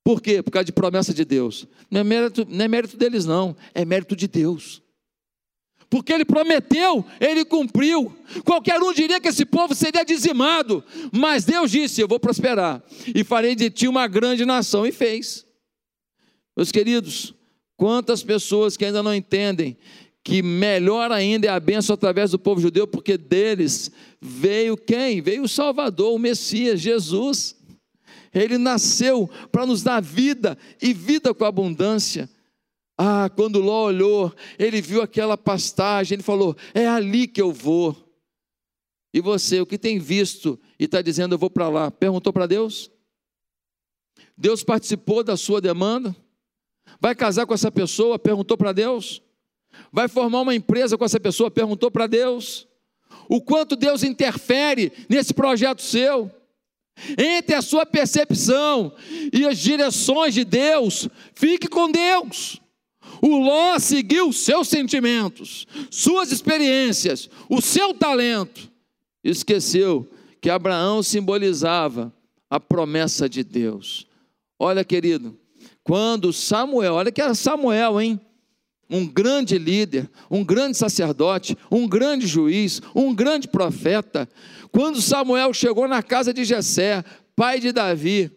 Por 0.02 0.22
quê? 0.22 0.42
Por 0.42 0.50
causa 0.50 0.64
de 0.64 0.72
promessa 0.72 1.12
de 1.12 1.24
Deus. 1.24 1.66
Não 1.90 2.00
é, 2.00 2.04
mérito, 2.04 2.46
não 2.48 2.64
é 2.64 2.68
mérito 2.68 2.96
deles, 2.96 3.26
não. 3.26 3.54
É 3.74 3.84
mérito 3.84 4.16
de 4.16 4.26
Deus. 4.26 4.82
Porque 5.90 6.12
ele 6.12 6.24
prometeu, 6.24 7.04
ele 7.20 7.44
cumpriu. 7.44 8.14
Qualquer 8.44 8.80
um 8.80 8.92
diria 8.92 9.20
que 9.20 9.28
esse 9.28 9.44
povo 9.44 9.74
seria 9.74 10.04
dizimado. 10.04 10.84
Mas 11.12 11.44
Deus 11.44 11.70
disse: 11.70 12.00
Eu 12.00 12.08
vou 12.08 12.20
prosperar. 12.20 12.82
E 13.14 13.24
farei 13.24 13.54
de 13.54 13.70
ti 13.70 13.88
uma 13.88 14.06
grande 14.06 14.44
nação. 14.44 14.86
E 14.86 14.92
fez. 14.92 15.46
Meus 16.56 16.72
queridos, 16.72 17.34
quantas 17.76 18.22
pessoas 18.22 18.76
que 18.76 18.84
ainda 18.84 19.02
não 19.02 19.14
entendem 19.14 19.76
que 20.28 20.42
melhor 20.42 21.10
ainda 21.10 21.46
é 21.46 21.50
a 21.50 21.58
bênção 21.58 21.94
através 21.94 22.32
do 22.32 22.38
povo 22.38 22.60
judeu, 22.60 22.86
porque 22.86 23.16
deles 23.16 23.90
veio 24.20 24.76
quem? 24.76 25.22
Veio 25.22 25.44
o 25.44 25.48
Salvador, 25.48 26.14
o 26.14 26.18
Messias, 26.18 26.82
Jesus. 26.82 27.56
Ele 28.34 28.58
nasceu 28.58 29.26
para 29.50 29.64
nos 29.64 29.82
dar 29.82 30.02
vida 30.02 30.58
e 30.82 30.92
vida 30.92 31.32
com 31.32 31.46
abundância. 31.46 32.28
Ah, 32.98 33.30
quando 33.34 33.58
Ló 33.58 33.86
olhou, 33.86 34.30
ele 34.58 34.82
viu 34.82 35.00
aquela 35.00 35.34
pastagem, 35.34 36.16
ele 36.16 36.22
falou: 36.22 36.54
É 36.74 36.86
ali 36.86 37.26
que 37.26 37.40
eu 37.40 37.50
vou. 37.50 37.96
E 39.14 39.22
você, 39.22 39.62
o 39.62 39.66
que 39.66 39.78
tem 39.78 39.98
visto 39.98 40.60
e 40.78 40.84
está 40.84 41.00
dizendo 41.00 41.36
eu 41.36 41.38
vou 41.38 41.48
para 41.48 41.70
lá, 41.70 41.90
perguntou 41.90 42.34
para 42.34 42.44
Deus? 42.44 42.90
Deus 44.36 44.62
participou 44.62 45.24
da 45.24 45.38
sua 45.38 45.58
demanda? 45.58 46.14
Vai 47.00 47.14
casar 47.14 47.46
com 47.46 47.54
essa 47.54 47.72
pessoa? 47.72 48.18
Perguntou 48.18 48.58
para 48.58 48.72
Deus? 48.72 49.22
Vai 49.92 50.08
formar 50.08 50.40
uma 50.42 50.54
empresa 50.54 50.96
com 50.96 51.04
essa 51.04 51.20
pessoa? 51.20 51.50
Perguntou 51.50 51.90
para 51.90 52.06
Deus. 52.06 52.66
O 53.28 53.40
quanto 53.40 53.76
Deus 53.76 54.02
interfere 54.02 54.92
nesse 55.08 55.34
projeto 55.34 55.82
seu. 55.82 56.30
Entre 57.16 57.54
a 57.54 57.62
sua 57.62 57.86
percepção 57.86 58.92
e 59.32 59.46
as 59.46 59.58
direções 59.58 60.34
de 60.34 60.44
Deus, 60.44 61.08
fique 61.34 61.68
com 61.68 61.90
Deus. 61.90 62.60
O 63.22 63.38
Ló 63.38 63.78
seguiu 63.78 64.32
seus 64.32 64.68
sentimentos, 64.68 65.66
suas 65.90 66.30
experiências, 66.30 67.28
o 67.48 67.60
seu 67.60 67.94
talento. 67.94 68.70
Esqueceu 69.22 70.08
que 70.40 70.50
Abraão 70.50 71.02
simbolizava 71.02 72.12
a 72.50 72.60
promessa 72.60 73.28
de 73.28 73.42
Deus. 73.42 74.06
Olha, 74.58 74.84
querido, 74.84 75.38
quando 75.82 76.32
Samuel, 76.32 76.94
olha 76.94 77.12
que 77.12 77.20
era 77.20 77.34
Samuel, 77.34 78.00
hein? 78.00 78.20
Um 78.90 79.06
grande 79.06 79.58
líder, 79.58 80.08
um 80.30 80.44
grande 80.44 80.76
sacerdote, 80.76 81.56
um 81.70 81.86
grande 81.86 82.26
juiz, 82.26 82.80
um 82.94 83.14
grande 83.14 83.46
profeta. 83.46 84.28
Quando 84.72 85.00
Samuel 85.00 85.52
chegou 85.52 85.86
na 85.86 86.02
casa 86.02 86.32
de 86.32 86.44
Jessé, 86.44 87.04
pai 87.36 87.60
de 87.60 87.72
Davi, 87.72 88.30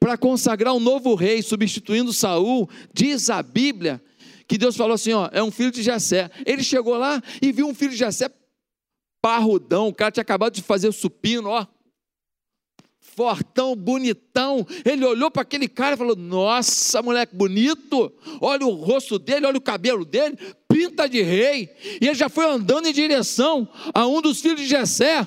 para 0.00 0.16
consagrar 0.16 0.74
um 0.74 0.80
novo 0.80 1.14
rei, 1.14 1.42
substituindo 1.42 2.12
Saul, 2.12 2.68
diz 2.92 3.30
a 3.30 3.42
Bíblia 3.42 4.02
que 4.48 4.58
Deus 4.58 4.76
falou 4.76 4.94
assim: 4.94 5.12
ó, 5.12 5.28
é 5.32 5.42
um 5.42 5.50
filho 5.50 5.70
de 5.70 5.82
Jessé. 5.82 6.30
Ele 6.44 6.62
chegou 6.62 6.96
lá 6.96 7.22
e 7.40 7.52
viu 7.52 7.66
um 7.66 7.74
filho 7.74 7.92
de 7.92 7.96
Jessé 7.98 8.30
parrudão, 9.22 9.88
o 9.88 9.94
cara 9.94 10.10
tinha 10.10 10.22
acabado 10.22 10.52
de 10.52 10.62
fazer 10.62 10.88
o 10.88 10.92
supino, 10.92 11.48
ó, 11.48 11.64
fortão, 13.14 13.76
bonitão. 13.76 14.66
Ele 14.84 15.04
olhou 15.04 15.30
para 15.30 15.42
aquele 15.42 15.68
cara 15.68 15.94
e 15.94 15.98
falou: 15.98 16.16
Nossa, 16.16 17.02
moleque 17.02 17.34
bonito, 17.34 18.12
olha 18.40 18.66
o 18.66 18.72
rosto 18.72 19.18
dele, 19.18 19.46
olha 19.46 19.58
o 19.58 19.62
cabelo 19.62 20.04
dele, 20.04 20.36
pinta 20.68 21.08
de 21.08 21.22
rei. 21.22 21.70
E 22.00 22.06
ele 22.06 22.14
já 22.14 22.28
foi 22.28 22.46
andando 22.46 22.86
em 22.86 22.92
direção 22.92 23.68
a 23.94 24.06
um 24.06 24.20
dos 24.20 24.40
filhos 24.40 24.60
de 24.60 24.66
Jessé. 24.66 25.26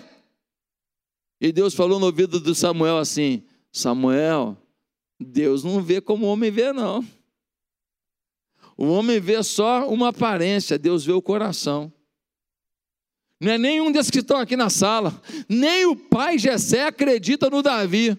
E 1.40 1.52
Deus 1.52 1.74
falou 1.74 2.00
no 2.00 2.08
ouvido 2.08 2.40
de 2.40 2.56
Samuel 2.56 2.98
assim: 2.98 3.44
Samuel, 3.72 4.58
Deus 5.20 5.64
não 5.64 5.82
vê 5.82 6.02
como 6.02 6.26
o 6.26 6.30
homem 6.30 6.52
vê, 6.52 6.74
não. 6.74 7.06
O 8.78 8.88
homem 8.88 9.20
vê 9.22 9.42
só 9.42 9.88
uma 9.88 10.10
aparência, 10.10 10.78
Deus 10.78 11.06
vê 11.06 11.14
o 11.14 11.22
coração. 11.22 11.92
Não 13.40 13.52
é 13.52 13.58
nenhum 13.58 13.92
desses 13.92 14.12
que 14.12 14.20
estão 14.20 14.38
aqui 14.38 14.56
na 14.56 14.70
sala. 14.70 15.22
Nem 15.50 15.86
o 15.86 15.96
pai 15.96 16.38
Jessé 16.38 16.86
acredita 16.86 17.50
no 17.50 17.62
Davi. 17.62 18.18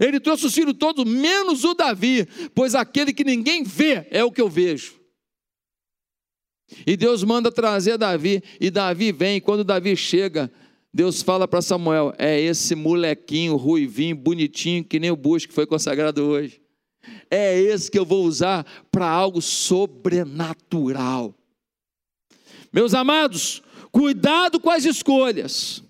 Ele 0.00 0.20
trouxe 0.20 0.46
os 0.46 0.54
filhos 0.54 0.74
todos, 0.78 1.04
menos 1.04 1.64
o 1.64 1.74
Davi, 1.74 2.26
pois 2.54 2.74
aquele 2.74 3.12
que 3.12 3.24
ninguém 3.24 3.64
vê 3.64 4.06
é 4.10 4.22
o 4.24 4.30
que 4.30 4.40
eu 4.40 4.48
vejo. 4.48 5.00
E 6.86 6.96
Deus 6.96 7.22
manda 7.22 7.50
trazer 7.50 7.98
Davi, 7.98 8.42
e 8.60 8.70
Davi 8.70 9.12
vem, 9.12 9.36
e 9.36 9.40
quando 9.40 9.64
Davi 9.64 9.94
chega, 9.96 10.50
Deus 10.92 11.22
fala 11.22 11.46
para 11.48 11.62
Samuel: 11.62 12.14
é 12.18 12.40
esse 12.40 12.74
molequinho 12.74 13.56
ruivinho, 13.56 14.16
bonitinho, 14.16 14.84
que 14.84 15.00
nem 15.00 15.10
o 15.10 15.16
bucho 15.16 15.48
que 15.48 15.54
foi 15.54 15.66
consagrado 15.66 16.22
hoje. 16.22 16.60
É 17.30 17.58
esse 17.58 17.90
que 17.90 17.98
eu 17.98 18.04
vou 18.04 18.24
usar 18.24 18.64
para 18.90 19.08
algo 19.08 19.42
sobrenatural. 19.42 21.34
Meus 22.72 22.94
amados, 22.94 23.62
cuidado 23.92 24.58
com 24.58 24.70
as 24.70 24.84
escolhas. 24.84 25.84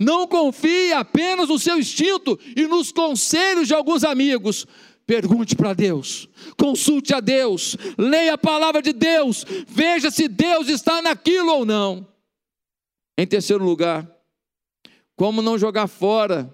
Não 0.00 0.26
confie 0.26 0.92
apenas 0.92 1.48
no 1.48 1.58
seu 1.58 1.78
instinto 1.78 2.38
e 2.56 2.66
nos 2.66 2.90
conselhos 2.90 3.68
de 3.68 3.74
alguns 3.74 4.02
amigos. 4.02 4.66
Pergunte 5.06 5.54
para 5.54 5.72
Deus, 5.72 6.28
consulte 6.58 7.14
a 7.14 7.20
Deus, 7.20 7.76
leia 7.96 8.34
a 8.34 8.38
palavra 8.38 8.82
de 8.82 8.92
Deus, 8.92 9.46
veja 9.68 10.10
se 10.10 10.26
Deus 10.26 10.68
está 10.68 11.00
naquilo 11.00 11.52
ou 11.52 11.64
não. 11.64 12.08
Em 13.16 13.24
terceiro 13.24 13.64
lugar, 13.64 14.10
como 15.14 15.40
não 15.40 15.56
jogar 15.56 15.86
fora 15.86 16.52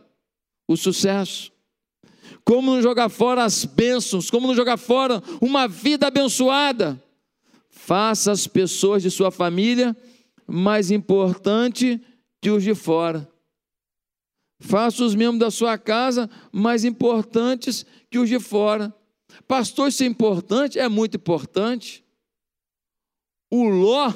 o 0.68 0.76
sucesso? 0.76 1.50
Como 2.44 2.74
não 2.74 2.82
jogar 2.82 3.08
fora 3.08 3.44
as 3.44 3.64
bênçãos? 3.64 4.30
Como 4.30 4.46
não 4.46 4.54
jogar 4.54 4.76
fora 4.76 5.22
uma 5.40 5.66
vida 5.66 6.08
abençoada? 6.08 7.02
Faça 7.70 8.32
as 8.32 8.46
pessoas 8.46 9.02
de 9.02 9.10
sua 9.10 9.30
família 9.30 9.96
mais 10.46 10.90
importante 10.90 12.00
que 12.40 12.50
os 12.50 12.62
de 12.62 12.74
fora. 12.74 13.30
Faça 14.60 15.04
os 15.04 15.14
membros 15.14 15.40
da 15.40 15.50
sua 15.50 15.76
casa 15.76 16.30
mais 16.52 16.84
importantes 16.84 17.84
que 18.10 18.18
os 18.18 18.28
de 18.28 18.38
fora. 18.38 18.94
Pastor, 19.46 19.88
isso 19.88 20.02
é 20.02 20.06
importante? 20.06 20.78
É 20.78 20.88
muito 20.88 21.16
importante. 21.16 22.04
O 23.50 23.64
Ló 23.64 24.12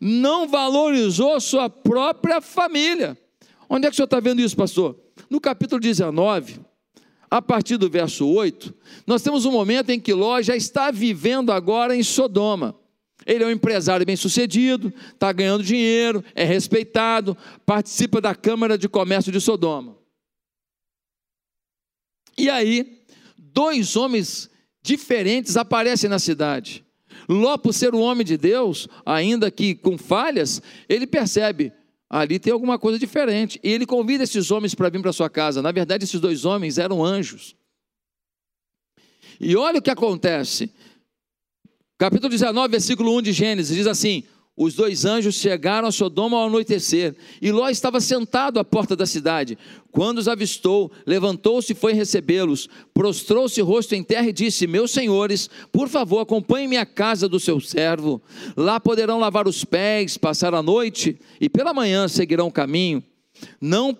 não 0.00 0.48
valorizou 0.48 1.40
sua 1.40 1.68
própria 1.68 2.40
família. 2.40 3.18
Onde 3.68 3.86
é 3.86 3.90
que 3.90 3.94
o 3.94 3.96
senhor 3.96 4.06
está 4.06 4.20
vendo 4.20 4.40
isso, 4.40 4.56
pastor? 4.56 4.98
No 5.28 5.40
capítulo 5.40 5.80
19, 5.80 6.60
a 7.30 7.42
partir 7.42 7.76
do 7.76 7.88
verso 7.88 8.26
8, 8.26 8.74
nós 9.06 9.22
temos 9.22 9.44
um 9.44 9.52
momento 9.52 9.90
em 9.90 10.00
que 10.00 10.12
Ló 10.12 10.40
já 10.40 10.56
está 10.56 10.90
vivendo 10.90 11.52
agora 11.52 11.94
em 11.94 12.02
Sodoma. 12.02 12.79
Ele 13.26 13.44
é 13.44 13.46
um 13.46 13.50
empresário 13.50 14.04
bem 14.06 14.16
sucedido, 14.16 14.92
está 15.12 15.32
ganhando 15.32 15.62
dinheiro, 15.62 16.24
é 16.34 16.44
respeitado, 16.44 17.36
participa 17.66 18.20
da 18.20 18.34
Câmara 18.34 18.78
de 18.78 18.88
Comércio 18.88 19.30
de 19.30 19.40
Sodoma. 19.40 19.96
E 22.36 22.48
aí, 22.48 23.02
dois 23.36 23.96
homens 23.96 24.48
diferentes 24.82 25.56
aparecem 25.56 26.08
na 26.08 26.18
cidade. 26.18 26.84
Ló, 27.28 27.56
por 27.58 27.72
ser 27.72 27.94
um 27.94 28.00
homem 28.00 28.24
de 28.24 28.36
Deus, 28.36 28.88
ainda 29.04 29.50
que 29.50 29.74
com 29.74 29.98
falhas, 29.98 30.60
ele 30.88 31.06
percebe: 31.06 31.72
ali 32.08 32.38
tem 32.38 32.52
alguma 32.52 32.78
coisa 32.78 32.98
diferente. 32.98 33.60
E 33.62 33.70
ele 33.70 33.86
convida 33.86 34.24
esses 34.24 34.50
homens 34.50 34.74
para 34.74 34.88
vir 34.88 35.00
para 35.00 35.12
sua 35.12 35.30
casa. 35.30 35.62
Na 35.62 35.70
verdade, 35.70 36.04
esses 36.04 36.20
dois 36.20 36.44
homens 36.44 36.78
eram 36.78 37.04
anjos. 37.04 37.54
E 39.38 39.56
olha 39.56 39.78
o 39.78 39.82
que 39.82 39.90
acontece. 39.90 40.72
Capítulo 42.00 42.30
19, 42.30 42.70
versículo 42.70 43.14
1 43.18 43.20
de 43.20 43.32
Gênesis 43.32 43.76
diz 43.76 43.86
assim: 43.86 44.24
os 44.56 44.72
dois 44.72 45.04
anjos 45.04 45.34
chegaram 45.34 45.86
a 45.86 45.92
Sodoma 45.92 46.38
ao 46.38 46.46
anoitecer, 46.46 47.14
e 47.42 47.52
Ló 47.52 47.68
estava 47.68 48.00
sentado 48.00 48.58
à 48.58 48.64
porta 48.64 48.96
da 48.96 49.04
cidade. 49.04 49.58
Quando 49.92 50.16
os 50.16 50.26
avistou, 50.26 50.90
levantou-se 51.04 51.74
e 51.74 51.76
foi 51.76 51.92
recebê-los, 51.92 52.70
prostrou-se 52.94 53.60
rosto 53.60 53.94
em 53.94 54.02
terra 54.02 54.30
e 54.30 54.32
disse: 54.32 54.66
Meus 54.66 54.92
senhores, 54.92 55.50
por 55.70 55.90
favor, 55.90 56.20
acompanhem-me 56.20 56.78
à 56.78 56.86
casa 56.86 57.28
do 57.28 57.38
seu 57.38 57.60
servo. 57.60 58.22
Lá 58.56 58.80
poderão 58.80 59.18
lavar 59.18 59.46
os 59.46 59.62
pés, 59.62 60.16
passar 60.16 60.54
a 60.54 60.62
noite, 60.62 61.20
e 61.38 61.50
pela 61.50 61.74
manhã 61.74 62.08
seguirão 62.08 62.46
o 62.46 62.52
caminho. 62.52 63.04
Não, 63.60 63.94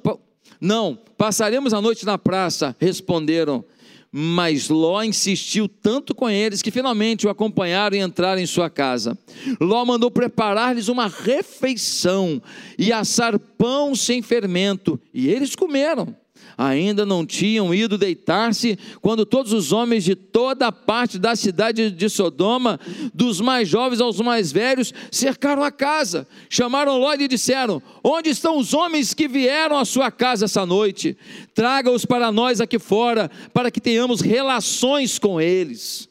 não, 0.58 0.98
passaremos 1.18 1.74
a 1.74 1.82
noite 1.82 2.06
na 2.06 2.16
praça, 2.16 2.74
responderam. 2.80 3.62
Mas 4.12 4.68
Ló 4.68 5.02
insistiu 5.02 5.68
tanto 5.68 6.14
com 6.14 6.28
eles 6.28 6.62
que 6.62 6.70
finalmente 6.70 7.26
o 7.26 7.30
acompanharam 7.30 7.96
e 7.96 8.00
entraram 8.00 8.40
em 8.40 8.46
sua 8.46 8.68
casa. 8.68 9.16
Ló 9.60 9.84
mandou 9.84 10.10
preparar-lhes 10.10 10.88
uma 10.88 11.06
refeição 11.06 12.42
e 12.76 12.92
assar 12.92 13.38
pão 13.38 13.94
sem 13.94 14.20
fermento, 14.20 15.00
e 15.14 15.28
eles 15.28 15.54
comeram 15.54 16.14
ainda 16.60 17.06
não 17.06 17.24
tinham 17.24 17.74
ido 17.74 17.96
deitar-se, 17.96 18.78
quando 19.00 19.24
todos 19.24 19.54
os 19.54 19.72
homens 19.72 20.04
de 20.04 20.14
toda 20.14 20.66
a 20.66 20.72
parte 20.72 21.18
da 21.18 21.34
cidade 21.34 21.90
de 21.90 22.08
Sodoma, 22.10 22.78
dos 23.14 23.40
mais 23.40 23.66
jovens 23.66 23.98
aos 23.98 24.20
mais 24.20 24.52
velhos, 24.52 24.92
cercaram 25.10 25.64
a 25.64 25.70
casa, 25.70 26.28
chamaram 26.50 26.98
Ló 26.98 27.14
e 27.14 27.26
disseram: 27.26 27.82
Onde 28.04 28.28
estão 28.28 28.58
os 28.58 28.74
homens 28.74 29.14
que 29.14 29.26
vieram 29.26 29.78
à 29.78 29.86
sua 29.86 30.10
casa 30.10 30.44
essa 30.44 30.66
noite? 30.66 31.16
Traga-os 31.54 32.04
para 32.04 32.30
nós 32.30 32.60
aqui 32.60 32.78
fora, 32.78 33.30
para 33.54 33.70
que 33.70 33.80
tenhamos 33.80 34.20
relações 34.20 35.18
com 35.18 35.40
eles. 35.40 36.09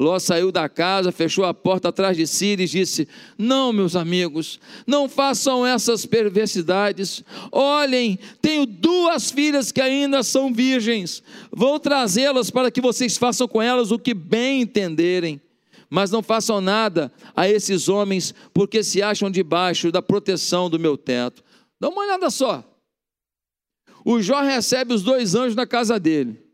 Ló 0.00 0.18
saiu 0.18 0.50
da 0.50 0.66
casa, 0.66 1.12
fechou 1.12 1.44
a 1.44 1.52
porta 1.52 1.90
atrás 1.90 2.16
de 2.16 2.26
si 2.26 2.56
e 2.58 2.64
disse: 2.64 3.06
Não, 3.36 3.70
meus 3.70 3.94
amigos, 3.94 4.58
não 4.86 5.10
façam 5.10 5.66
essas 5.66 6.06
perversidades. 6.06 7.22
Olhem, 7.52 8.18
tenho 8.40 8.64
duas 8.64 9.30
filhas 9.30 9.70
que 9.70 9.78
ainda 9.78 10.22
são 10.22 10.54
virgens. 10.54 11.22
Vou 11.52 11.78
trazê-las 11.78 12.50
para 12.50 12.70
que 12.70 12.80
vocês 12.80 13.18
façam 13.18 13.46
com 13.46 13.60
elas 13.60 13.90
o 13.90 13.98
que 13.98 14.14
bem 14.14 14.62
entenderem. 14.62 15.38
Mas 15.90 16.10
não 16.10 16.22
façam 16.22 16.62
nada 16.62 17.12
a 17.36 17.46
esses 17.46 17.86
homens, 17.86 18.32
porque 18.54 18.82
se 18.82 19.02
acham 19.02 19.30
debaixo 19.30 19.92
da 19.92 20.00
proteção 20.00 20.70
do 20.70 20.78
meu 20.78 20.96
teto. 20.96 21.44
Dá 21.78 21.90
uma 21.90 22.00
olhada 22.00 22.30
só. 22.30 22.64
O 24.02 24.22
Jó 24.22 24.40
recebe 24.40 24.94
os 24.94 25.02
dois 25.02 25.34
anjos 25.34 25.54
na 25.54 25.66
casa 25.66 26.00
dele. 26.00 26.49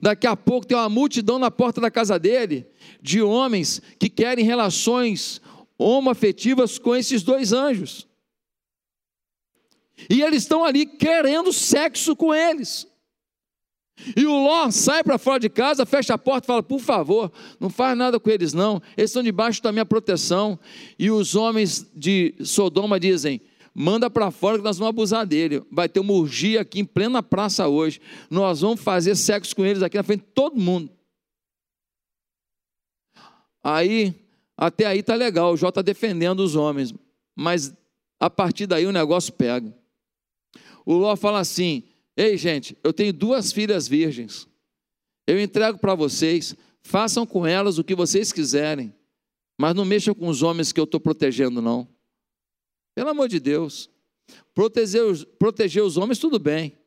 Daqui 0.00 0.26
a 0.26 0.36
pouco 0.36 0.66
tem 0.66 0.76
uma 0.76 0.88
multidão 0.88 1.38
na 1.38 1.50
porta 1.50 1.80
da 1.80 1.90
casa 1.90 2.18
dele 2.18 2.66
de 3.00 3.22
homens 3.22 3.80
que 3.98 4.08
querem 4.08 4.44
relações 4.44 5.40
homoafetivas 5.78 6.78
com 6.78 6.94
esses 6.94 7.22
dois 7.22 7.52
anjos. 7.52 8.06
E 10.08 10.22
eles 10.22 10.42
estão 10.42 10.64
ali 10.64 10.86
querendo 10.86 11.52
sexo 11.52 12.16
com 12.16 12.34
eles. 12.34 12.86
E 14.16 14.26
o 14.26 14.32
Ló 14.32 14.70
sai 14.70 15.04
para 15.04 15.18
fora 15.18 15.38
de 15.38 15.48
casa, 15.48 15.86
fecha 15.86 16.14
a 16.14 16.18
porta 16.18 16.46
e 16.46 16.48
fala: 16.48 16.62
Por 16.62 16.80
favor, 16.80 17.30
não 17.60 17.70
faz 17.70 17.96
nada 17.96 18.18
com 18.18 18.30
eles, 18.30 18.52
não. 18.52 18.82
Eles 18.96 19.10
estão 19.10 19.22
debaixo 19.22 19.62
da 19.62 19.70
minha 19.70 19.84
proteção. 19.84 20.58
E 20.98 21.10
os 21.10 21.36
homens 21.36 21.86
de 21.94 22.34
Sodoma 22.40 22.98
dizem: 22.98 23.40
manda 23.74 24.10
para 24.10 24.30
fora 24.30 24.58
que 24.58 24.64
nós 24.64 24.78
vamos 24.78 24.90
abusar 24.90 25.26
dele. 25.26 25.62
Vai 25.70 25.88
ter 25.88 26.00
uma 26.00 26.12
urgia 26.12 26.60
aqui 26.60 26.80
em 26.80 26.84
plena 26.84 27.22
praça 27.22 27.68
hoje. 27.68 28.00
Nós 28.30 28.60
vamos 28.60 28.80
fazer 28.80 29.14
sexo 29.16 29.54
com 29.54 29.64
eles 29.64 29.82
aqui 29.82 29.96
na 29.96 30.02
frente 30.02 30.20
de 30.20 30.32
todo 30.32 30.60
mundo. 30.60 30.90
Aí, 33.62 34.14
até 34.56 34.86
aí 34.86 35.02
tá 35.02 35.14
legal, 35.14 35.52
o 35.52 35.56
Jó 35.56 35.68
está 35.68 35.82
defendendo 35.82 36.40
os 36.40 36.56
homens, 36.56 36.92
mas 37.34 37.72
a 38.18 38.28
partir 38.28 38.66
daí 38.66 38.86
o 38.86 38.92
negócio 38.92 39.32
pega. 39.32 39.72
O 40.84 40.94
Ló 40.94 41.14
fala 41.16 41.38
assim: 41.38 41.84
Ei, 42.16 42.36
gente, 42.36 42.76
eu 42.82 42.92
tenho 42.92 43.12
duas 43.12 43.52
filhas 43.52 43.86
virgens. 43.86 44.48
Eu 45.26 45.40
entrego 45.40 45.78
para 45.78 45.94
vocês, 45.94 46.56
façam 46.82 47.24
com 47.24 47.46
elas 47.46 47.78
o 47.78 47.84
que 47.84 47.94
vocês 47.94 48.32
quiserem, 48.32 48.92
mas 49.58 49.74
não 49.74 49.84
mexam 49.84 50.14
com 50.14 50.26
os 50.26 50.42
homens 50.42 50.72
que 50.72 50.80
eu 50.80 50.84
estou 50.84 50.98
protegendo, 50.98 51.62
não. 51.62 51.86
Pelo 52.94 53.10
amor 53.10 53.28
de 53.28 53.40
Deus. 53.40 53.90
Proteger 54.54 55.02
os, 55.02 55.24
proteger 55.24 55.82
os 55.82 55.96
homens, 55.96 56.18
tudo 56.18 56.38
bem. 56.38 56.78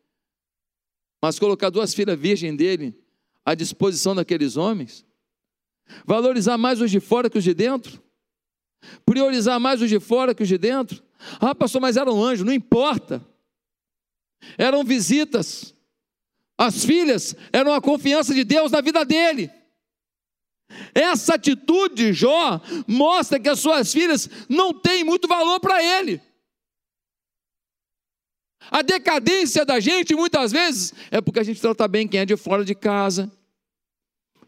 Mas 1.21 1.39
colocar 1.39 1.69
duas 1.69 1.93
filhas 1.93 2.19
virgens 2.19 2.55
dele 2.55 2.97
à 3.43 3.55
disposição 3.55 4.15
daqueles 4.15 4.57
homens? 4.57 5.05
Valorizar 6.05 6.57
mais 6.57 6.81
os 6.81 6.91
de 6.91 6.99
fora 6.99 7.29
que 7.29 7.37
os 7.37 7.43
de 7.43 7.53
dentro? 7.53 8.01
Priorizar 9.05 9.59
mais 9.59 9.81
os 9.81 9.89
de 9.89 9.99
fora 9.99 10.35
que 10.35 10.43
os 10.43 10.49
de 10.49 10.57
dentro? 10.57 11.03
Ah, 11.39 11.55
pastor, 11.55 11.81
mas 11.81 11.97
eram 11.97 12.23
anjos, 12.23 12.45
não 12.45 12.53
importa. 12.53 13.25
Eram 14.57 14.83
visitas. 14.83 15.73
As 16.57 16.85
filhas 16.85 17.35
eram 17.51 17.73
a 17.73 17.81
confiança 17.81 18.33
de 18.33 18.43
Deus 18.43 18.71
na 18.71 18.81
vida 18.81 19.03
dele. 19.03 19.51
Essa 20.93 21.35
atitude 21.35 21.95
de 21.95 22.13
Jó 22.13 22.59
mostra 22.87 23.39
que 23.39 23.49
as 23.49 23.59
suas 23.59 23.91
filhas 23.91 24.29
não 24.49 24.73
têm 24.73 25.03
muito 25.03 25.27
valor 25.27 25.59
para 25.59 25.83
ele. 25.83 26.21
A 28.71 28.81
decadência 28.81 29.65
da 29.65 29.79
gente, 29.79 30.15
muitas 30.15 30.51
vezes, 30.51 30.93
é 31.11 31.21
porque 31.21 31.39
a 31.39 31.43
gente 31.43 31.61
trata 31.61 31.87
bem 31.87 32.07
quem 32.07 32.21
é 32.21 32.25
de 32.25 32.35
fora 32.35 32.65
de 32.65 32.73
casa, 32.73 33.31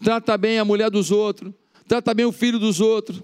trata 0.03 0.37
bem 0.37 0.57
a 0.57 0.65
mulher 0.65 0.89
dos 0.89 1.11
outros, 1.11 1.53
trata 1.87 2.13
bem 2.13 2.25
o 2.25 2.31
filho 2.31 2.57
dos 2.57 2.81
outros, 2.81 3.21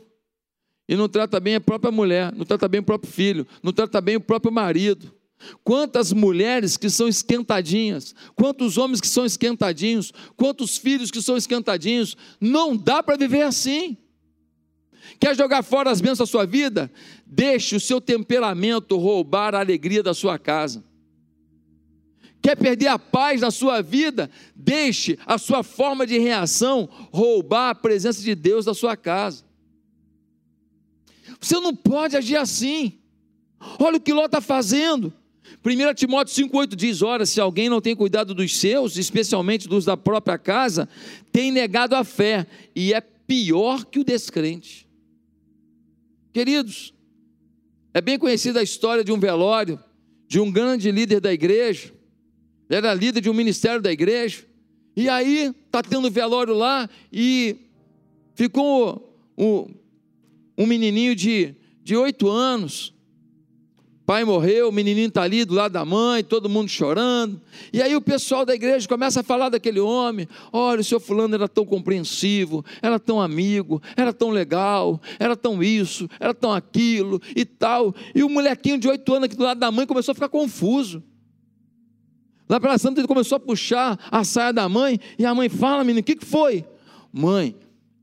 e 0.87 0.95
não 0.95 1.09
trata 1.09 1.39
bem 1.39 1.55
a 1.55 1.61
própria 1.61 1.91
mulher, 1.91 2.31
não 2.35 2.45
trata 2.45 2.67
bem 2.67 2.79
o 2.79 2.83
próprio 2.83 3.11
filho, 3.11 3.47
não 3.63 3.73
trata 3.73 3.99
bem 4.01 4.17
o 4.17 4.21
próprio 4.21 4.51
marido. 4.51 5.13
Quantas 5.63 6.11
mulheres 6.11 6.77
que 6.77 6.89
são 6.89 7.07
esquentadinhas, 7.07 8.13
quantos 8.35 8.77
homens 8.77 9.01
que 9.01 9.07
são 9.07 9.25
esquentadinhos, 9.25 10.11
quantos 10.35 10.77
filhos 10.77 11.11
que 11.11 11.21
são 11.21 11.37
esquentadinhos, 11.37 12.15
não 12.39 12.75
dá 12.75 13.01
para 13.01 13.17
viver 13.17 13.43
assim. 13.43 13.97
Quer 15.19 15.35
jogar 15.35 15.63
fora 15.63 15.91
as 15.91 16.01
bênçãos 16.01 16.29
da 16.29 16.31
sua 16.31 16.45
vida? 16.45 16.91
Deixe 17.25 17.75
o 17.75 17.79
seu 17.79 17.99
temperamento 17.99 18.97
roubar 18.97 19.55
a 19.55 19.59
alegria 19.59 20.01
da 20.03 20.13
sua 20.13 20.37
casa. 20.39 20.83
Quer 22.41 22.57
perder 22.57 22.87
a 22.87 22.99
paz 22.99 23.39
na 23.39 23.51
sua 23.51 23.81
vida? 23.81 24.29
Deixe 24.53 25.17
a 25.25 25.37
sua 25.37 25.63
forma 25.63 26.05
de 26.05 26.17
reação 26.17 26.89
roubar 27.11 27.69
a 27.69 27.75
presença 27.75 28.21
de 28.21 28.35
Deus 28.35 28.65
da 28.65 28.73
sua 28.73 28.97
casa. 28.97 29.45
Você 31.39 31.57
não 31.59 31.73
pode 31.73 32.17
agir 32.17 32.35
assim. 32.35 32.99
Olha 33.79 33.97
o 33.97 34.01
que 34.01 34.11
Ló 34.11 34.25
está 34.25 34.41
fazendo. 34.41 35.13
1 35.63 35.93
Timóteo 35.93 36.47
5,8 36.47 36.75
diz: 36.75 37.01
Ora, 37.01 37.25
se 37.25 37.39
alguém 37.39 37.69
não 37.69 37.81
tem 37.81 37.95
cuidado 37.95 38.33
dos 38.33 38.57
seus, 38.57 38.97
especialmente 38.97 39.67
dos 39.67 39.85
da 39.85 39.97
própria 39.97 40.37
casa, 40.37 40.87
tem 41.31 41.51
negado 41.51 41.95
a 41.95 42.03
fé 42.03 42.47
e 42.75 42.93
é 42.93 43.01
pior 43.01 43.85
que 43.85 43.99
o 43.99 44.03
descrente. 44.03 44.87
Queridos, 46.31 46.93
é 47.93 48.01
bem 48.01 48.17
conhecida 48.17 48.59
a 48.59 48.63
história 48.63 49.03
de 49.03 49.11
um 49.11 49.19
velório 49.19 49.79
de 50.27 50.39
um 50.39 50.51
grande 50.51 50.89
líder 50.91 51.19
da 51.19 51.31
igreja. 51.31 51.93
Era 52.67 52.93
líder 52.93 53.21
de 53.21 53.29
um 53.29 53.33
ministério 53.33 53.81
da 53.81 53.91
igreja. 53.91 54.45
E 54.95 55.07
aí, 55.07 55.53
está 55.65 55.83
tendo 55.83 56.09
velório 56.09 56.53
lá 56.53 56.89
e 57.11 57.55
ficou 58.33 59.15
um, 59.37 59.67
um 60.57 60.65
menininho 60.65 61.15
de 61.15 61.55
oito 61.95 62.29
anos 62.29 62.93
pai 64.05 64.25
morreu, 64.25 64.69
o 64.69 64.71
menininho 64.71 65.07
está 65.07 65.23
ali 65.23 65.45
do 65.45 65.53
lado 65.53 65.71
da 65.71 65.85
mãe, 65.85 66.23
todo 66.23 66.49
mundo 66.49 66.69
chorando. 66.69 67.39
E 67.71 67.81
aí 67.81 67.95
o 67.95 68.01
pessoal 68.01 68.45
da 68.45 68.53
igreja 68.53 68.87
começa 68.87 69.21
a 69.21 69.23
falar 69.23 69.49
daquele 69.49 69.79
homem: 69.79 70.27
olha, 70.51 70.81
o 70.81 70.83
seu 70.83 70.99
fulano 70.99 71.35
era 71.35 71.47
tão 71.47 71.65
compreensivo, 71.65 72.63
era 72.81 72.99
tão 72.99 73.21
amigo, 73.21 73.81
era 73.95 74.11
tão 74.11 74.29
legal, 74.29 74.99
era 75.19 75.35
tão 75.35 75.63
isso, 75.63 76.09
era 76.19 76.33
tão 76.33 76.51
aquilo 76.51 77.21
e 77.35 77.45
tal. 77.45 77.95
E 78.13 78.23
o 78.23 78.29
molequinho 78.29 78.77
de 78.77 78.87
oito 78.87 79.13
anos 79.13 79.25
aqui 79.25 79.35
do 79.35 79.43
lado 79.43 79.59
da 79.59 79.71
mãe 79.71 79.85
começou 79.85 80.11
a 80.11 80.15
ficar 80.15 80.29
confuso. 80.29 81.01
Lá 82.49 82.59
pela 82.59 82.77
Santa 82.77 82.99
ele 82.99 83.07
começou 83.07 83.37
a 83.37 83.39
puxar 83.39 83.97
a 84.11 84.23
saia 84.23 84.51
da 84.51 84.67
mãe, 84.67 84.99
e 85.17 85.25
a 85.25 85.33
mãe 85.33 85.49
fala, 85.49 85.83
menino, 85.83 86.01
o 86.01 86.03
que, 86.03 86.15
que 86.15 86.25
foi? 86.25 86.65
Mãe, 87.11 87.55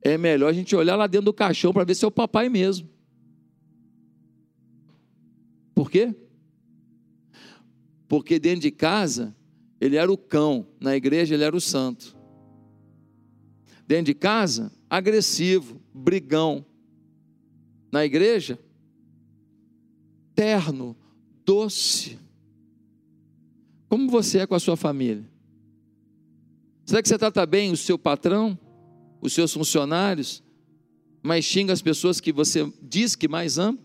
é 0.02 0.16
melhor 0.16 0.48
a 0.48 0.52
gente 0.52 0.74
olhar 0.74 0.96
lá 0.96 1.06
dentro 1.06 1.26
do 1.26 1.32
caixão 1.32 1.72
para 1.72 1.84
ver 1.84 1.94
se 1.94 2.04
é 2.04 2.08
o 2.08 2.10
papai 2.10 2.48
mesmo. 2.48 2.88
Por 5.80 5.90
quê? 5.90 6.14
Porque 8.06 8.38
dentro 8.38 8.60
de 8.60 8.70
casa 8.70 9.34
ele 9.80 9.96
era 9.96 10.12
o 10.12 10.18
cão, 10.18 10.66
na 10.78 10.94
igreja 10.94 11.34
ele 11.34 11.42
era 11.42 11.56
o 11.56 11.60
santo. 11.60 12.14
Dentro 13.86 14.04
de 14.04 14.14
casa, 14.14 14.70
agressivo, 14.90 15.80
brigão. 15.94 16.66
Na 17.90 18.04
igreja, 18.04 18.58
terno, 20.34 20.94
doce. 21.46 22.18
Como 23.88 24.10
você 24.10 24.40
é 24.40 24.46
com 24.46 24.54
a 24.54 24.60
sua 24.60 24.76
família? 24.76 25.26
Será 26.84 27.00
que 27.00 27.08
você 27.08 27.16
trata 27.16 27.46
bem 27.46 27.72
o 27.72 27.76
seu 27.78 27.98
patrão, 27.98 28.58
os 29.18 29.32
seus 29.32 29.50
funcionários, 29.50 30.42
mas 31.22 31.46
xinga 31.46 31.72
as 31.72 31.80
pessoas 31.80 32.20
que 32.20 32.34
você 32.34 32.70
diz 32.82 33.16
que 33.16 33.26
mais 33.26 33.56
ama? 33.56 33.78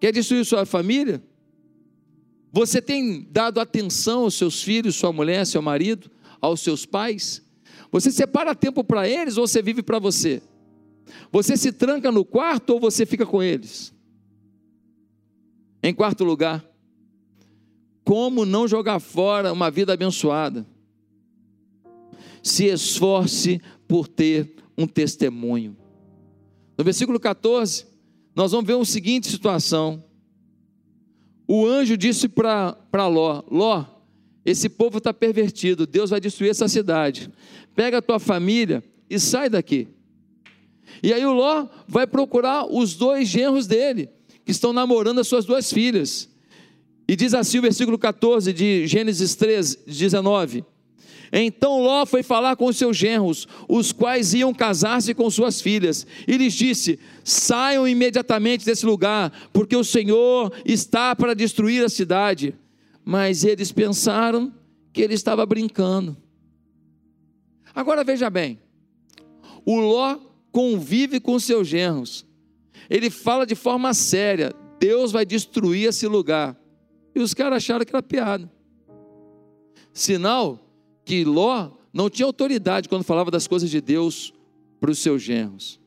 Quer 0.00 0.12
destruir 0.12 0.44
sua 0.44 0.66
família? 0.66 1.22
Você 2.52 2.80
tem 2.80 3.26
dado 3.30 3.60
atenção 3.60 4.22
aos 4.22 4.34
seus 4.34 4.62
filhos, 4.62 4.94
sua 4.96 5.12
mulher, 5.12 5.46
seu 5.46 5.60
marido, 5.60 6.10
aos 6.40 6.60
seus 6.60 6.86
pais? 6.86 7.42
Você 7.90 8.10
separa 8.10 8.54
tempo 8.54 8.82
para 8.82 9.08
eles 9.08 9.36
ou 9.36 9.46
você 9.46 9.62
vive 9.62 9.82
para 9.82 9.98
você? 9.98 10.42
Você 11.30 11.56
se 11.56 11.72
tranca 11.72 12.10
no 12.10 12.24
quarto 12.24 12.70
ou 12.70 12.80
você 12.80 13.06
fica 13.06 13.26
com 13.26 13.42
eles? 13.42 13.94
Em 15.82 15.94
quarto 15.94 16.24
lugar, 16.24 16.64
como 18.04 18.44
não 18.44 18.66
jogar 18.66 19.00
fora 19.00 19.52
uma 19.52 19.70
vida 19.70 19.92
abençoada? 19.92 20.66
Se 22.42 22.66
esforce 22.66 23.60
por 23.86 24.08
ter 24.08 24.54
um 24.76 24.86
testemunho. 24.86 25.76
No 26.78 26.84
versículo 26.84 27.18
14, 27.18 27.86
nós 28.36 28.52
vamos 28.52 28.66
ver 28.66 28.74
uma 28.74 28.84
seguinte 28.84 29.28
situação. 29.28 30.04
O 31.48 31.66
anjo 31.66 31.96
disse 31.96 32.28
para 32.28 32.76
Ló: 33.08 33.42
Ló, 33.50 33.84
esse 34.44 34.68
povo 34.68 34.98
está 34.98 35.14
pervertido, 35.14 35.86
Deus 35.86 36.10
vai 36.10 36.20
destruir 36.20 36.50
essa 36.50 36.68
cidade. 36.68 37.30
Pega 37.74 37.98
a 37.98 38.02
tua 38.02 38.18
família 38.18 38.84
e 39.08 39.18
sai 39.18 39.48
daqui. 39.48 39.88
E 41.02 41.14
aí 41.14 41.24
o 41.24 41.32
Ló 41.32 41.66
vai 41.88 42.06
procurar 42.06 42.66
os 42.66 42.94
dois 42.94 43.26
genros 43.26 43.66
dele, 43.66 44.10
que 44.44 44.50
estão 44.50 44.70
namorando 44.70 45.18
as 45.18 45.26
suas 45.26 45.46
duas 45.46 45.72
filhas. 45.72 46.28
E 47.08 47.16
diz 47.16 47.32
assim 47.32 47.58
o 47.58 47.62
versículo 47.62 47.98
14 47.98 48.52
de 48.52 48.86
Gênesis 48.86 49.34
3, 49.34 49.76
19: 49.86 50.62
então 51.32 51.82
Ló 51.82 52.06
foi 52.06 52.22
falar 52.22 52.56
com 52.56 52.72
seus 52.72 52.96
genros, 52.96 53.46
os 53.68 53.92
quais 53.92 54.34
iam 54.34 54.54
casar-se 54.54 55.14
com 55.14 55.28
suas 55.30 55.60
filhas, 55.60 56.06
e 56.26 56.36
lhes 56.36 56.54
disse: 56.54 56.98
Saiam 57.24 57.86
imediatamente 57.86 58.64
desse 58.64 58.86
lugar, 58.86 59.32
porque 59.52 59.76
o 59.76 59.84
Senhor 59.84 60.52
está 60.64 61.14
para 61.16 61.34
destruir 61.34 61.84
a 61.84 61.88
cidade. 61.88 62.54
Mas 63.04 63.44
eles 63.44 63.70
pensaram 63.70 64.52
que 64.92 65.00
ele 65.00 65.14
estava 65.14 65.44
brincando. 65.46 66.16
Agora 67.74 68.04
veja 68.04 68.30
bem: 68.30 68.58
o 69.64 69.78
Ló 69.78 70.18
convive 70.52 71.20
com 71.20 71.38
seus 71.38 71.68
genros, 71.68 72.26
ele 72.88 73.10
fala 73.10 73.44
de 73.44 73.54
forma 73.54 73.92
séria: 73.94 74.54
Deus 74.78 75.12
vai 75.12 75.24
destruir 75.24 75.88
esse 75.88 76.06
lugar. 76.06 76.56
E 77.14 77.20
os 77.20 77.32
caras 77.32 77.56
acharam 77.56 77.84
que 77.84 77.94
era 77.94 78.02
piada. 78.02 78.50
Sinal 79.92 80.65
que 81.06 81.24
Ló 81.24 81.70
não 81.92 82.10
tinha 82.10 82.26
autoridade 82.26 82.88
quando 82.88 83.04
falava 83.04 83.30
das 83.30 83.46
coisas 83.46 83.70
de 83.70 83.80
Deus 83.80 84.34
para 84.80 84.90
os 84.90 84.98
seus 84.98 85.22
genros. 85.22 85.80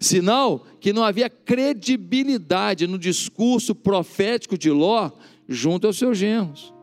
Sinal 0.00 0.66
que 0.80 0.92
não 0.92 1.04
havia 1.04 1.30
credibilidade 1.30 2.88
no 2.88 2.98
discurso 2.98 3.72
profético 3.72 4.58
de 4.58 4.68
Ló 4.68 5.12
junto 5.48 5.86
aos 5.86 5.96
seus 5.96 6.18
genros. 6.18 6.74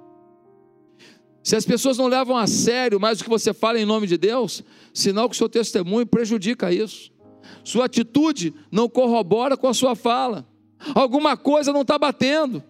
Se 1.44 1.56
as 1.56 1.66
pessoas 1.66 1.98
não 1.98 2.08
levam 2.08 2.38
a 2.38 2.48
sério 2.48 3.00
mais 3.00 3.20
o 3.20 3.24
que 3.26 3.30
você 3.30 3.54
fala 3.54 3.78
em 3.78 3.86
nome 3.86 4.08
de 4.08 4.18
Deus, 4.18 4.64
sinal 4.94 5.28
que 5.28 5.36
o 5.36 5.38
seu 5.38 5.50
testemunho 5.50 6.06
prejudica 6.06 6.72
isso. 6.72 7.12
Sua 7.64 7.86
atitude 7.86 8.54
não 8.72 8.88
corrobora 8.88 9.58
com 9.58 9.68
a 9.68 9.74
sua 9.74 9.96
fala. 9.96 10.48
Alguma 10.96 11.36
coisa 11.36 11.74
não 11.74 11.82
está 11.82 11.98
batendo. 11.98 12.64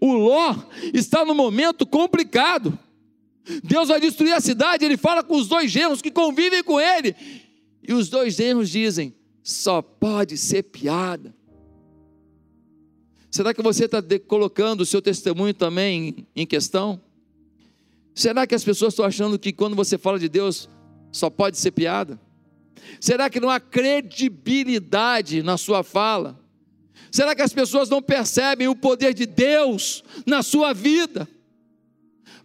O 0.00 0.12
Ló 0.12 0.54
está 0.94 1.24
no 1.24 1.34
momento 1.34 1.84
complicado. 1.84 2.78
Deus 3.62 3.88
vai 3.88 4.00
destruir 4.00 4.32
a 4.32 4.40
cidade. 4.40 4.84
Ele 4.84 4.96
fala 4.96 5.22
com 5.22 5.36
os 5.36 5.48
dois 5.48 5.70
genros 5.70 6.00
que 6.00 6.10
convivem 6.10 6.62
com 6.62 6.80
ele. 6.80 7.14
E 7.82 7.92
os 7.92 8.08
dois 8.08 8.34
genros 8.34 8.70
dizem: 8.70 9.14
só 9.42 9.82
pode 9.82 10.36
ser 10.36 10.62
piada. 10.64 11.34
Será 13.30 13.54
que 13.54 13.62
você 13.62 13.86
está 13.86 14.02
colocando 14.26 14.82
o 14.82 14.86
seu 14.86 15.00
testemunho 15.00 15.54
também 15.54 16.26
em 16.36 16.46
questão? 16.46 17.00
Será 18.14 18.46
que 18.46 18.54
as 18.54 18.62
pessoas 18.62 18.92
estão 18.92 19.06
achando 19.06 19.38
que 19.38 19.52
quando 19.52 19.74
você 19.74 19.96
fala 19.96 20.18
de 20.18 20.28
Deus 20.28 20.68
só 21.10 21.30
pode 21.30 21.56
ser 21.56 21.70
piada? 21.70 22.20
Será 23.00 23.30
que 23.30 23.40
não 23.40 23.48
há 23.48 23.58
credibilidade 23.58 25.42
na 25.42 25.56
sua 25.56 25.82
fala? 25.82 26.38
Será 27.10 27.34
que 27.34 27.42
as 27.42 27.52
pessoas 27.52 27.88
não 27.88 28.02
percebem 28.02 28.68
o 28.68 28.76
poder 28.76 29.14
de 29.14 29.26
Deus 29.26 30.04
na 30.26 30.42
sua 30.42 30.72
vida? 30.72 31.28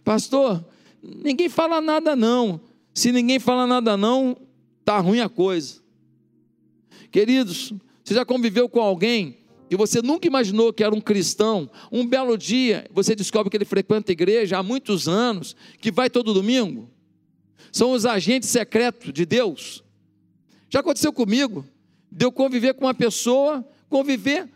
Pastor, 0.02 0.64
ninguém 1.02 1.48
fala 1.48 1.80
nada 1.80 2.14
não. 2.14 2.60
Se 2.94 3.12
ninguém 3.12 3.38
fala 3.38 3.66
nada 3.66 3.96
não, 3.96 4.36
tá 4.84 4.98
ruim 4.98 5.20
a 5.20 5.28
coisa. 5.28 5.80
Queridos, 7.10 7.72
você 8.04 8.14
já 8.14 8.24
conviveu 8.24 8.68
com 8.68 8.80
alguém 8.80 9.38
que 9.68 9.76
você 9.76 10.00
nunca 10.00 10.26
imaginou 10.26 10.72
que 10.72 10.82
era 10.82 10.94
um 10.94 11.00
cristão? 11.00 11.70
Um 11.92 12.06
belo 12.06 12.36
dia, 12.38 12.86
você 12.92 13.14
descobre 13.14 13.50
que 13.50 13.56
ele 13.56 13.64
frequenta 13.64 14.10
a 14.10 14.14
igreja 14.14 14.58
há 14.58 14.62
muitos 14.62 15.06
anos, 15.06 15.54
que 15.80 15.90
vai 15.90 16.08
todo 16.08 16.32
domingo. 16.32 16.90
São 17.70 17.92
os 17.92 18.06
agentes 18.06 18.48
secretos 18.48 19.12
de 19.12 19.26
Deus. 19.26 19.84
Já 20.70 20.80
aconteceu 20.80 21.12
comigo, 21.12 21.64
de 22.10 22.24
eu 22.24 22.32
conviver 22.32 22.74
com 22.74 22.86
uma 22.86 22.94
pessoa, 22.94 23.64
conviver 23.88 24.48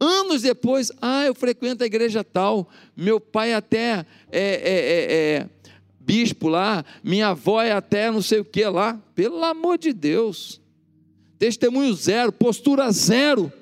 anos 0.00 0.42
depois, 0.42 0.90
ah, 1.00 1.24
eu 1.24 1.34
frequento 1.34 1.84
a 1.84 1.86
igreja 1.86 2.24
tal, 2.24 2.68
meu 2.96 3.20
pai 3.20 3.52
até 3.54 4.04
é, 4.30 4.40
é, 4.40 4.42
é, 4.42 5.12
é 5.12 5.48
bispo 6.04 6.48
lá, 6.48 6.84
minha 7.02 7.28
avó 7.28 7.62
é 7.62 7.72
até 7.72 8.10
não 8.10 8.22
sei 8.22 8.40
o 8.40 8.44
que 8.44 8.64
lá. 8.64 8.98
Pelo 9.14 9.42
amor 9.44 9.78
de 9.78 9.92
Deus. 9.92 10.60
Testemunho 11.38 11.92
zero, 11.94 12.32
postura 12.32 12.90
zero. 12.92 13.52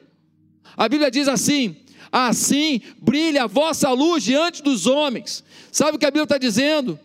A 0.77 0.89
Bíblia 0.89 1.11
diz 1.11 1.29
assim: 1.29 1.77
assim 2.11 2.81
brilhe 3.01 3.39
a 3.39 3.47
vossa 3.47 3.91
luz 3.91 4.25
diante 4.25 4.63
dos 4.63 4.87
homens. 4.87 5.45
Sabe 5.71 5.97
o 5.97 5.99
que 5.99 6.07
a 6.07 6.11
Bíblia 6.11 6.25
está 6.25 6.39
dizendo? 6.39 6.99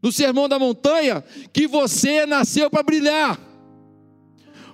No 0.00 0.10
Sermão 0.10 0.48
da 0.48 0.58
Montanha, 0.58 1.22
que 1.52 1.66
você 1.66 2.26
nasceu 2.26 2.68
para 2.68 2.82
brilhar, 2.82 3.38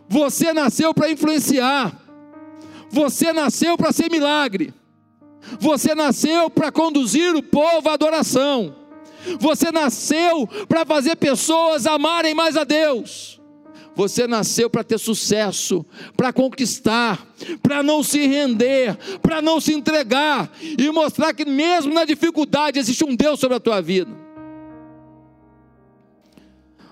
você 0.08 0.54
nasceu 0.54 0.94
para 0.94 1.10
influenciar, 1.10 2.00
você 2.90 3.30
nasceu 3.32 3.76
para 3.76 3.92
ser 3.92 4.10
milagre, 4.10 4.72
você 5.60 5.94
nasceu 5.94 6.48
para 6.48 6.72
conduzir 6.72 7.36
o 7.36 7.42
povo 7.42 7.90
à 7.90 7.92
adoração, 7.92 8.74
você 9.38 9.70
nasceu 9.70 10.46
para 10.68 10.84
fazer 10.84 11.16
pessoas 11.16 11.86
amarem 11.86 12.34
mais 12.34 12.56
a 12.56 12.64
Deus. 12.64 13.38
Você 13.94 14.28
nasceu 14.28 14.70
para 14.70 14.84
ter 14.84 14.96
sucesso, 14.96 15.84
para 16.16 16.32
conquistar, 16.32 17.26
para 17.60 17.82
não 17.82 18.00
se 18.02 18.26
render, 18.28 18.96
para 19.20 19.42
não 19.42 19.60
se 19.60 19.74
entregar 19.74 20.52
e 20.62 20.88
mostrar 20.92 21.34
que 21.34 21.44
mesmo 21.44 21.92
na 21.92 22.04
dificuldade 22.04 22.78
existe 22.78 23.04
um 23.04 23.16
Deus 23.16 23.40
sobre 23.40 23.56
a 23.56 23.60
tua 23.60 23.80
vida. 23.80 24.10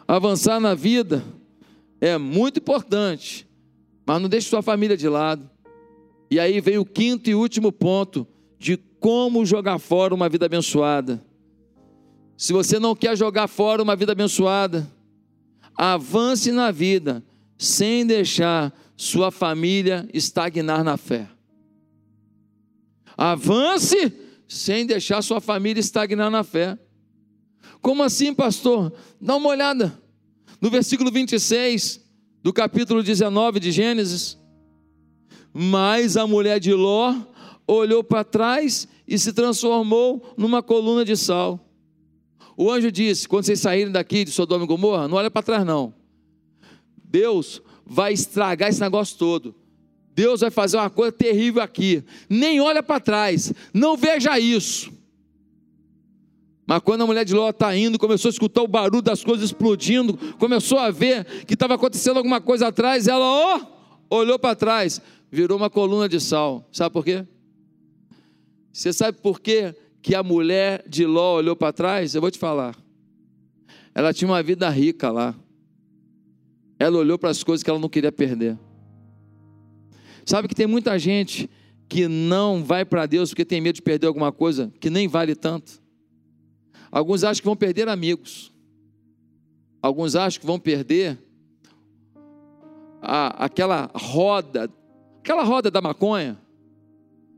Avançar 0.09 0.59
na 0.59 0.75
vida 0.75 1.25
é 2.01 2.18
muito 2.18 2.59
importante, 2.59 3.46
mas 4.05 4.20
não 4.20 4.29
deixe 4.29 4.49
sua 4.49 4.62
família 4.62 4.96
de 4.96 5.09
lado. 5.09 5.49
E 6.31 6.40
aí 6.40 6.61
vem 6.61 6.79
o 6.79 6.85
quinto 6.85 7.31
e 7.31 7.35
último 7.35 7.70
ponto 7.70 8.27
de 8.59 8.77
como 8.77 9.44
jogar 9.44 9.79
fora 9.79 10.14
uma 10.14 10.29
vida 10.29 10.46
abençoada. 10.46 11.25
Se 12.37 12.53
você 12.53 12.79
não 12.79 12.94
quer 12.94 13.16
jogar 13.16 13.49
fora 13.49 13.83
uma 13.83 13.96
vida 13.96 14.12
abençoada, 14.12 14.90
avance 15.75 16.53
na 16.53 16.70
vida 16.70 17.25
sem 17.59 18.07
deixar 18.07 18.72
sua 18.96 19.31
família 19.31 20.09
estagnar 20.12 20.85
na 20.85 20.96
fé. 20.96 21.29
Avance 23.16 24.12
sem 24.46 24.87
deixar 24.87 25.22
sua 25.22 25.40
família 25.40 25.81
estagnar 25.81 26.31
na 26.31 26.44
fé. 26.44 26.79
Como 27.81 28.03
assim, 28.03 28.35
pastor? 28.35 28.92
Dá 29.20 29.37
uma 29.37 29.49
olhada 29.49 29.99
no 30.61 30.70
versículo 30.70 31.11
26 31.11 32.05
do 32.42 32.53
capítulo 32.53 33.03
19 33.03 33.61
de 33.61 33.72
Gênesis. 33.72 34.38
Mas 35.53 36.16
a 36.16 36.27
mulher 36.27 36.61
de 36.61 36.75
Ló 36.75 37.14
olhou 37.66 38.05
para 38.05 38.22
trás 38.22 38.87
e 39.09 39.18
se 39.18 39.33
transformou 39.33 40.35
numa 40.37 40.62
coluna 40.62 41.05
de 41.05 41.16
sal. 41.16 41.65
O 42.57 42.71
anjo 42.71 42.90
disse: 42.90 43.29
quando 43.29 43.45
vocês 43.45 43.61
saírem 43.61 43.92
daqui 43.92 44.25
de 44.25 44.31
Sodoma 44.31 44.64
e 44.64 44.66
Gomorra, 44.66 45.07
não 45.07 45.16
olha 45.16 45.31
para 45.31 45.42
trás, 45.42 45.64
não. 45.64 45.92
Deus 47.05 47.61
vai 47.85 48.12
estragar 48.12 48.71
esse 48.71 48.81
negócio 48.81 49.16
todo. 49.19 49.55
Deus 50.14 50.40
vai 50.40 50.51
fazer 50.51 50.79
uma 50.79 50.88
coisa 50.88 51.12
terrível 51.12 51.62
aqui. 51.62 52.03
Nem 52.29 52.61
olha 52.61 52.83
para 52.83 52.99
trás, 52.99 53.53
não 53.73 53.97
veja 53.97 54.38
isso. 54.38 54.90
Mas 56.66 56.81
quando 56.81 57.03
a 57.03 57.07
mulher 57.07 57.25
de 57.25 57.35
Ló 57.35 57.51
está 57.51 57.77
indo, 57.77 57.99
começou 57.99 58.29
a 58.29 58.33
escutar 58.33 58.62
o 58.62 58.66
barulho 58.66 59.03
das 59.03 59.23
coisas 59.23 59.45
explodindo, 59.45 60.16
começou 60.38 60.79
a 60.79 60.90
ver 60.90 61.25
que 61.45 61.55
estava 61.55 61.75
acontecendo 61.75 62.16
alguma 62.16 62.40
coisa 62.40 62.69
atrás, 62.69 63.07
ela 63.07 63.61
oh, 64.11 64.16
olhou 64.16 64.37
para 64.37 64.57
trás, 64.57 65.01
virou 65.31 65.59
uma 65.59 65.71
coluna 65.71 66.09
de 66.09 66.19
sal. 66.19 66.66
Sabe 66.73 66.92
por 66.92 67.05
quê? 67.05 67.25
Você 68.73 68.92
sabe 68.92 69.19
por 69.19 69.40
quê 69.40 69.77
que 70.07 70.14
a 70.14 70.23
mulher 70.23 70.85
de 70.87 71.05
Ló 71.05 71.35
olhou 71.35 71.57
para 71.57 71.73
trás, 71.73 72.14
eu 72.14 72.21
vou 72.21 72.31
te 72.31 72.38
falar. 72.38 72.77
Ela 73.92 74.14
tinha 74.14 74.31
uma 74.31 74.40
vida 74.40 74.69
rica 74.69 75.11
lá. 75.11 75.35
Ela 76.79 76.99
olhou 76.99 77.19
para 77.19 77.31
as 77.31 77.42
coisas 77.42 77.64
que 77.64 77.69
ela 77.69 77.81
não 77.81 77.88
queria 77.88 78.12
perder. 78.12 78.57
Sabe 80.25 80.47
que 80.47 80.55
tem 80.55 80.69
muita 80.69 80.97
gente 80.97 81.51
que 81.88 82.07
não 82.07 82.62
vai 82.62 82.85
para 82.85 83.05
Deus 83.05 83.31
porque 83.31 83.45
tem 83.45 83.61
medo 83.61 83.75
de 83.75 83.83
perder 83.83 84.07
alguma 84.07 84.31
coisa 84.31 84.73
que 84.79 84.88
nem 84.88 85.09
vale 85.09 85.35
tanto. 85.35 85.83
Alguns 86.88 87.25
acham 87.25 87.40
que 87.40 87.47
vão 87.47 87.57
perder 87.57 87.88
amigos. 87.88 88.53
Alguns 89.83 90.14
acham 90.14 90.40
que 90.40 90.47
vão 90.47 90.61
perder 90.61 91.19
a, 93.03 93.45
aquela 93.45 93.90
roda, 93.92 94.71
aquela 95.19 95.42
roda 95.42 95.69
da 95.69 95.81
maconha, 95.81 96.38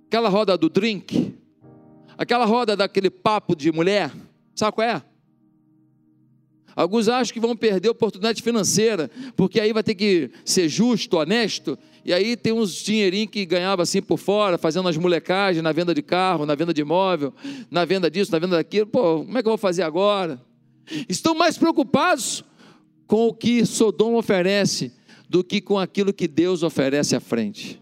aquela 0.07 0.29
roda 0.29 0.55
do 0.59 0.69
drink, 0.69 1.35
Aquela 2.19 2.45
roda 2.45 2.77
daquele 2.77 3.09
papo 3.09 3.55
de 3.55 3.71
mulher, 3.71 4.13
sabe 4.53 4.73
qual 4.73 4.89
é? 4.89 5.01
Alguns 6.75 7.09
acham 7.09 7.33
que 7.33 7.39
vão 7.39 7.57
perder 7.57 7.89
oportunidade 7.89 8.43
financeira, 8.43 9.09
porque 9.37 9.61
aí 9.61 9.73
vai 9.73 9.85
ter 9.85 9.95
que 9.95 10.31
ser 10.45 10.69
justo, 10.69 11.17
honesto, 11.17 11.79
e 12.05 12.13
aí 12.13 12.37
tem 12.37 12.53
uns 12.53 12.75
dinheirinhos 12.75 13.31
que 13.31 13.47
ganhava 13.47 13.83
assim 13.83 14.03
por 14.03 14.17
fora, 14.17 14.59
fazendo 14.59 14.89
as 14.89 14.97
molecagens 14.97 15.63
na 15.63 15.71
venda 15.71 15.95
de 15.95 16.03
carro, 16.03 16.45
na 16.45 16.57
venda 16.57 16.75
de 16.75 16.81
imóvel, 16.81 17.33
na 17.71 17.85
venda 17.85 18.11
disso, 18.11 18.33
na 18.33 18.39
venda 18.41 18.57
daquilo. 18.57 18.87
Pô, 18.87 19.25
como 19.25 19.39
é 19.39 19.43
que 19.43 19.49
eu 19.49 19.53
vou 19.53 19.59
fazer 19.59 19.83
agora? 19.83 20.41
Estão 21.09 21.35
mais 21.35 21.57
preocupados 21.57 22.45
com 23.07 23.29
o 23.29 23.35
que 23.35 23.65
Sodoma 23.65 24.19
oferece 24.19 24.93
do 25.29 25.45
que 25.45 25.61
com 25.61 25.79
aquilo 25.79 26.13
que 26.13 26.27
Deus 26.27 26.63
oferece 26.63 27.15
à 27.15 27.21
frente 27.21 27.81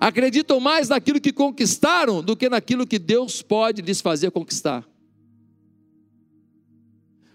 acreditam 0.00 0.60
mais 0.60 0.88
naquilo 0.88 1.20
que 1.20 1.32
conquistaram 1.32 2.22
do 2.22 2.36
que 2.36 2.48
naquilo 2.48 2.86
que 2.86 2.98
Deus 2.98 3.42
pode 3.42 3.82
lhes 3.82 4.00
fazer 4.00 4.30
conquistar. 4.30 4.86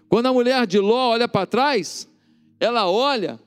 Quando 0.08 0.26
a 0.26 0.32
mulher 0.32 0.66
de 0.66 0.78
Ló 0.78 1.10
olha 1.10 1.26
para 1.26 1.46
trás, 1.46 2.08
ela 2.60 2.90
olha, 2.90 3.40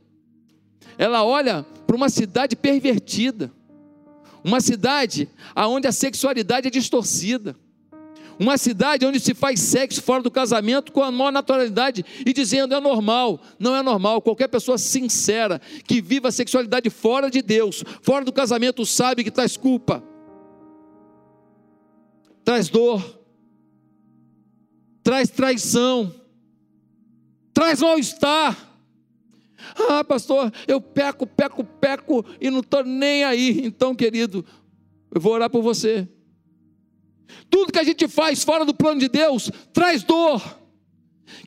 ela 0.98 1.24
olha 1.24 1.64
para 1.86 1.96
uma 1.96 2.10
cidade 2.10 2.56
pervertida, 2.56 3.52
uma 4.44 4.60
cidade 4.60 5.30
aonde 5.56 5.88
a 5.88 5.92
sexualidade 5.92 6.68
é 6.68 6.72
distorcida, 6.72 7.56
uma 8.40 8.58
cidade 8.58 9.06
onde 9.06 9.20
se 9.20 9.34
faz 9.34 9.60
sexo 9.60 10.02
fora 10.02 10.22
do 10.22 10.32
casamento 10.32 10.92
com 10.92 11.02
a 11.02 11.12
maior 11.12 11.32
naturalidade 11.32 12.06
e 12.26 12.34
dizendo 12.34 12.74
é 12.74 12.80
normal. 12.80 13.40
Não 13.58 13.76
é 13.76 13.82
normal. 13.82 14.22
Qualquer 14.22 14.48
pessoa 14.48 14.78
sincera 14.78 15.62
que 15.86 16.02
viva 16.02 16.28
a 16.28 16.32
sexualidade 16.32 16.90
fora 16.90 17.30
de 17.30 17.42
Deus, 17.42 17.84
fora 18.02 18.26
do 18.26 18.34
casamento, 18.34 18.86
sabe 18.86 19.24
que 19.24 19.32
traz 19.32 19.56
culpa, 19.56 20.04
traz 22.44 22.68
dor, 22.68 23.20
traz 25.02 25.30
traição, 25.30 26.14
traz 27.54 27.82
mal-estar. 27.82 28.72
Ah, 29.90 30.04
pastor, 30.04 30.54
eu 30.68 30.80
peco, 30.80 31.26
peco, 31.26 31.64
peco 31.64 32.24
e 32.40 32.52
não 32.52 32.60
estou 32.60 32.84
nem 32.84 33.24
aí. 33.24 33.66
Então, 33.66 33.96
querido, 33.96 34.46
eu 35.14 35.20
vou 35.20 35.34
orar 35.34 35.50
por 35.50 35.62
você. 35.62 36.08
Tudo 37.50 37.72
que 37.72 37.80
a 37.80 37.84
gente 37.84 38.08
faz 38.08 38.44
fora 38.44 38.66
do 38.66 38.74
plano 38.74 39.00
de 39.00 39.08
Deus 39.08 39.52
traz 39.74 40.04
dor. 40.04 40.42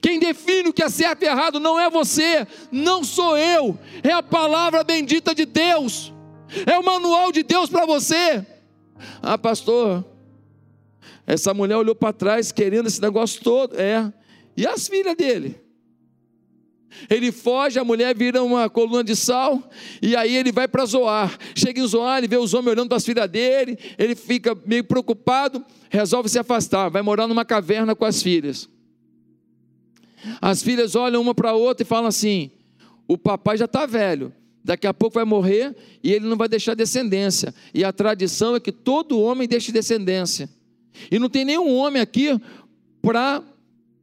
Quem 0.00 0.18
define 0.18 0.68
o 0.68 0.72
que 0.72 0.82
é 0.82 0.88
certo 0.88 1.22
e 1.22 1.26
errado 1.26 1.58
não 1.58 1.78
é 1.78 1.90
você, 1.90 2.46
não 2.70 3.02
sou 3.02 3.36
eu, 3.36 3.78
é 4.02 4.12
a 4.12 4.22
palavra 4.22 4.84
bendita 4.84 5.34
de 5.34 5.44
Deus, 5.44 6.12
é 6.66 6.78
o 6.78 6.84
manual 6.84 7.32
de 7.32 7.42
Deus 7.42 7.68
para 7.68 7.86
você. 7.86 8.44
Ah, 9.22 9.38
pastor, 9.38 10.04
essa 11.26 11.52
mulher 11.52 11.76
olhou 11.76 11.94
para 11.94 12.12
trás 12.12 12.52
querendo 12.52 12.86
esse 12.86 13.00
negócio 13.00 13.42
todo, 13.42 13.78
é, 13.80 14.12
e 14.56 14.66
as 14.66 14.88
filhas 14.88 15.16
dele? 15.16 15.67
Ele 17.08 17.30
foge, 17.30 17.78
a 17.78 17.84
mulher 17.84 18.16
vira 18.16 18.42
uma 18.42 18.68
coluna 18.68 19.04
de 19.04 19.14
sal, 19.14 19.62
e 20.00 20.16
aí 20.16 20.34
ele 20.34 20.50
vai 20.50 20.66
para 20.66 20.84
Zoar. 20.84 21.38
Chega 21.54 21.80
em 21.80 21.86
Zoar, 21.86 22.18
ele 22.18 22.28
vê 22.28 22.36
os 22.36 22.54
homens 22.54 22.72
olhando 22.72 22.88
para 22.88 22.96
as 22.96 23.04
filhas 23.04 23.30
dele, 23.30 23.78
ele 23.96 24.14
fica 24.14 24.56
meio 24.66 24.84
preocupado, 24.84 25.64
resolve 25.90 26.28
se 26.28 26.38
afastar, 26.38 26.88
vai 26.88 27.02
morar 27.02 27.26
numa 27.26 27.44
caverna 27.44 27.94
com 27.94 28.04
as 28.04 28.22
filhas. 28.22 28.68
As 30.40 30.62
filhas 30.62 30.94
olham 30.94 31.20
uma 31.20 31.34
para 31.34 31.50
a 31.50 31.54
outra 31.54 31.82
e 31.84 31.86
falam 31.86 32.06
assim: 32.06 32.50
o 33.06 33.16
papai 33.16 33.56
já 33.56 33.66
está 33.66 33.86
velho, 33.86 34.32
daqui 34.64 34.86
a 34.86 34.94
pouco 34.94 35.14
vai 35.14 35.24
morrer 35.24 35.76
e 36.02 36.12
ele 36.12 36.26
não 36.26 36.36
vai 36.36 36.48
deixar 36.48 36.74
descendência. 36.74 37.54
E 37.72 37.84
a 37.84 37.92
tradição 37.92 38.56
é 38.56 38.60
que 38.60 38.72
todo 38.72 39.20
homem 39.20 39.46
deixe 39.46 39.70
descendência. 39.70 40.48
E 41.10 41.18
não 41.18 41.28
tem 41.28 41.44
nenhum 41.44 41.74
homem 41.76 42.02
aqui 42.02 42.38
para 43.00 43.42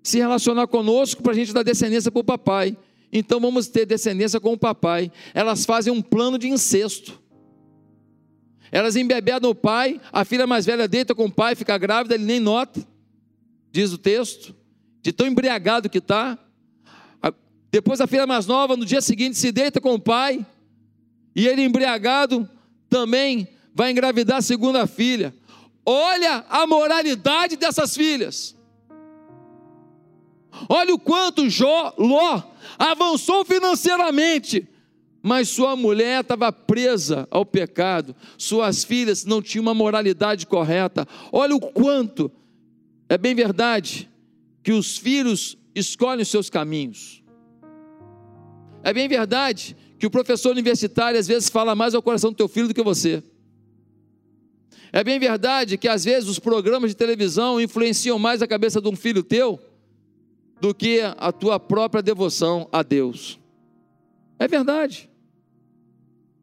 se 0.10 0.20
relacionar 0.20 0.68
conosco 0.68 1.24
para 1.24 1.32
a 1.32 1.36
gente 1.36 1.51
dar 1.51 1.64
descendência 1.64 2.12
para 2.12 2.20
o 2.20 2.24
papai. 2.24 2.78
Então 3.12 3.39
vamos 3.39 3.68
ter 3.68 3.86
descendência 3.86 4.39
com 4.39 4.53
o 4.53 4.58
papai. 4.58 5.12
Elas 5.34 5.66
fazem 5.66 5.91
um 5.91 6.01
plano 6.01 6.38
de 6.38 6.47
incesto. 6.47 7.20
Elas 8.72 8.95
embebedam 8.95 9.49
o 9.49 9.56
pai, 9.56 9.99
a 10.12 10.24
filha 10.24 10.45
mais 10.45 10.66
velha 10.66 10.88
deita 10.88 11.16
com 11.16 11.26
o 11.26 11.32
pai, 11.32 11.56
fica 11.56 11.78
grávida, 11.78 12.16
ele 12.16 12.26
nem 12.26 12.39
nota, 12.39 12.86
diz 13.72 13.93
o 13.93 13.97
texto, 13.97 14.56
de 15.01 15.12
tão 15.14 15.28
embriagado 15.28 15.89
que 15.89 15.99
está. 15.99 16.38
Depois 17.72 17.99
a 17.99 18.08
filha 18.08 18.28
mais 18.28 18.45
nova, 18.45 18.76
no 18.76 18.86
dia 18.86 19.01
seguinte, 19.01 19.38
se 19.38 19.51
deita 19.51 19.82
com 19.82 19.93
o 19.93 19.99
pai, 19.99 20.45
e 21.36 21.47
ele 21.47 21.62
embriagado 21.64 22.49
também 22.89 23.47
vai 23.74 23.91
engravidar 23.91 24.38
a 24.38 24.41
segunda 24.41 24.86
filha. 24.88 25.34
Olha 25.86 26.45
a 26.49 26.68
moralidade 26.68 27.56
dessas 27.56 27.95
filhas. 27.95 28.56
Olha 30.70 30.93
o 30.93 30.99
quanto 30.99 31.49
Jó, 31.49 31.93
Ló 31.97 32.41
avançou 32.78 33.43
financeiramente, 33.45 34.68
Mas 35.28 35.49
sua 35.49 35.76
mulher 35.76 36.22
estava 36.22 36.51
presa 36.51 37.28
ao 37.32 37.43
pecado, 37.43 38.16
suas 38.38 38.84
filhas 38.84 39.26
não 39.26 39.41
tinham 39.41 39.64
uma 39.64 39.74
moralidade 39.74 40.45
correta. 40.45 41.08
Olha 41.32 41.56
o 41.56 41.60
quanto, 41.60 42.32
é 43.10 43.18
bem 43.18 43.34
verdade, 43.34 44.08
que 44.62 44.72
os 44.72 44.99
filhos 44.99 45.58
escolhem 45.74 46.22
os 46.22 46.28
seus 46.30 46.47
caminhos. 46.47 47.24
É 48.84 48.93
bem 48.93 49.08
verdade 49.08 49.76
que 49.97 50.06
o 50.06 50.12
professor 50.12 50.51
universitário 50.51 51.20
às 51.20 51.28
vezes 51.28 51.49
fala 51.49 51.74
mais 51.74 51.95
ao 51.95 52.03
coração 52.03 52.30
do 52.30 52.38
teu 52.38 52.47
filho 52.47 52.68
do 52.68 52.74
que 52.76 52.84
você. 52.84 53.24
É 54.93 55.03
bem 55.03 55.18
verdade 55.18 55.76
que 55.76 55.88
às 55.88 56.06
vezes 56.06 56.30
os 56.30 56.38
programas 56.38 56.91
de 56.91 56.95
televisão 56.95 57.60
influenciam 57.60 58.20
mais 58.20 58.43
a 58.43 58.47
cabeça 58.47 58.80
de 58.80 58.88
um 58.88 58.95
filho 58.95 59.24
teu 59.24 59.60
do 60.66 60.74
que 60.74 60.99
a 61.01 61.32
tua 61.32 61.59
própria 61.59 62.01
devoção 62.01 62.68
a 62.72 62.82
Deus. 62.82 63.39
É 64.39 64.47
verdade. 64.47 65.07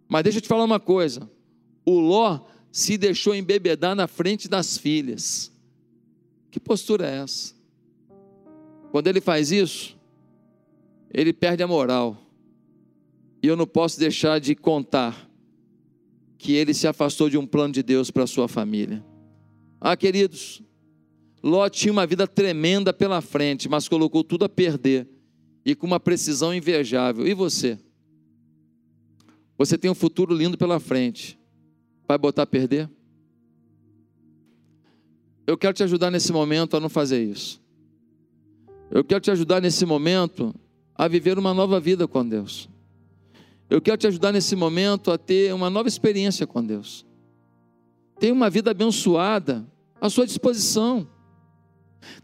Mas 0.08 0.22
deixa 0.22 0.38
eu 0.38 0.42
te 0.42 0.46
falar 0.46 0.62
uma 0.62 0.78
coisa: 0.78 1.28
o 1.84 1.98
Ló 1.98 2.46
se 2.70 2.96
deixou 2.96 3.34
embebedar 3.34 3.96
na 3.96 4.06
frente 4.06 4.48
das 4.48 4.78
filhas. 4.78 5.50
Que 6.52 6.60
postura 6.60 7.04
é 7.04 7.16
essa? 7.16 7.52
Quando 8.92 9.08
ele 9.08 9.20
faz 9.20 9.50
isso, 9.50 9.98
ele 11.12 11.32
perde 11.32 11.64
a 11.64 11.66
moral. 11.66 12.16
E 13.42 13.48
eu 13.48 13.56
não 13.56 13.66
posso 13.66 13.98
deixar 13.98 14.38
de 14.38 14.54
contar 14.54 15.28
que 16.38 16.52
ele 16.52 16.72
se 16.72 16.86
afastou 16.86 17.28
de 17.28 17.36
um 17.36 17.46
plano 17.46 17.74
de 17.74 17.82
Deus 17.82 18.08
para 18.08 18.22
a 18.22 18.28
sua 18.28 18.46
família. 18.46 19.04
Ah, 19.80 19.96
queridos, 19.96 20.62
Ló 21.42 21.68
tinha 21.68 21.92
uma 21.92 22.06
vida 22.06 22.26
tremenda 22.26 22.92
pela 22.92 23.20
frente, 23.20 23.68
mas 23.68 23.88
colocou 23.88 24.22
tudo 24.22 24.44
a 24.44 24.48
perder 24.48 25.08
e 25.64 25.74
com 25.74 25.86
uma 25.86 25.98
precisão 25.98 26.54
invejável. 26.54 27.26
E 27.26 27.34
você? 27.34 27.78
Você 29.58 29.76
tem 29.76 29.90
um 29.90 29.94
futuro 29.94 30.34
lindo 30.34 30.56
pela 30.56 30.78
frente. 30.78 31.38
Vai 32.06 32.18
botar 32.18 32.42
a 32.42 32.46
perder? 32.46 32.88
Eu 35.46 35.56
quero 35.58 35.74
te 35.74 35.82
ajudar 35.82 36.10
nesse 36.10 36.32
momento 36.32 36.76
a 36.76 36.80
não 36.80 36.88
fazer 36.88 37.22
isso. 37.22 37.60
Eu 38.90 39.02
quero 39.02 39.20
te 39.20 39.30
ajudar 39.30 39.60
nesse 39.60 39.84
momento 39.84 40.54
a 40.94 41.08
viver 41.08 41.38
uma 41.38 41.52
nova 41.52 41.80
vida 41.80 42.06
com 42.06 42.26
Deus. 42.26 42.68
Eu 43.68 43.80
quero 43.80 43.96
te 43.96 44.06
ajudar 44.06 44.32
nesse 44.32 44.54
momento 44.54 45.10
a 45.10 45.18
ter 45.18 45.52
uma 45.54 45.70
nova 45.70 45.88
experiência 45.88 46.46
com 46.46 46.62
Deus. 46.62 47.06
Tem 48.20 48.30
uma 48.30 48.50
vida 48.50 48.70
abençoada 48.70 49.66
à 50.00 50.10
sua 50.10 50.26
disposição. 50.26 51.08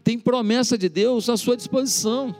Tem 0.03 0.19
promessa 0.19 0.77
de 0.77 0.89
Deus 0.89 1.29
à 1.29 1.37
sua 1.37 1.55
disposição. 1.55 2.35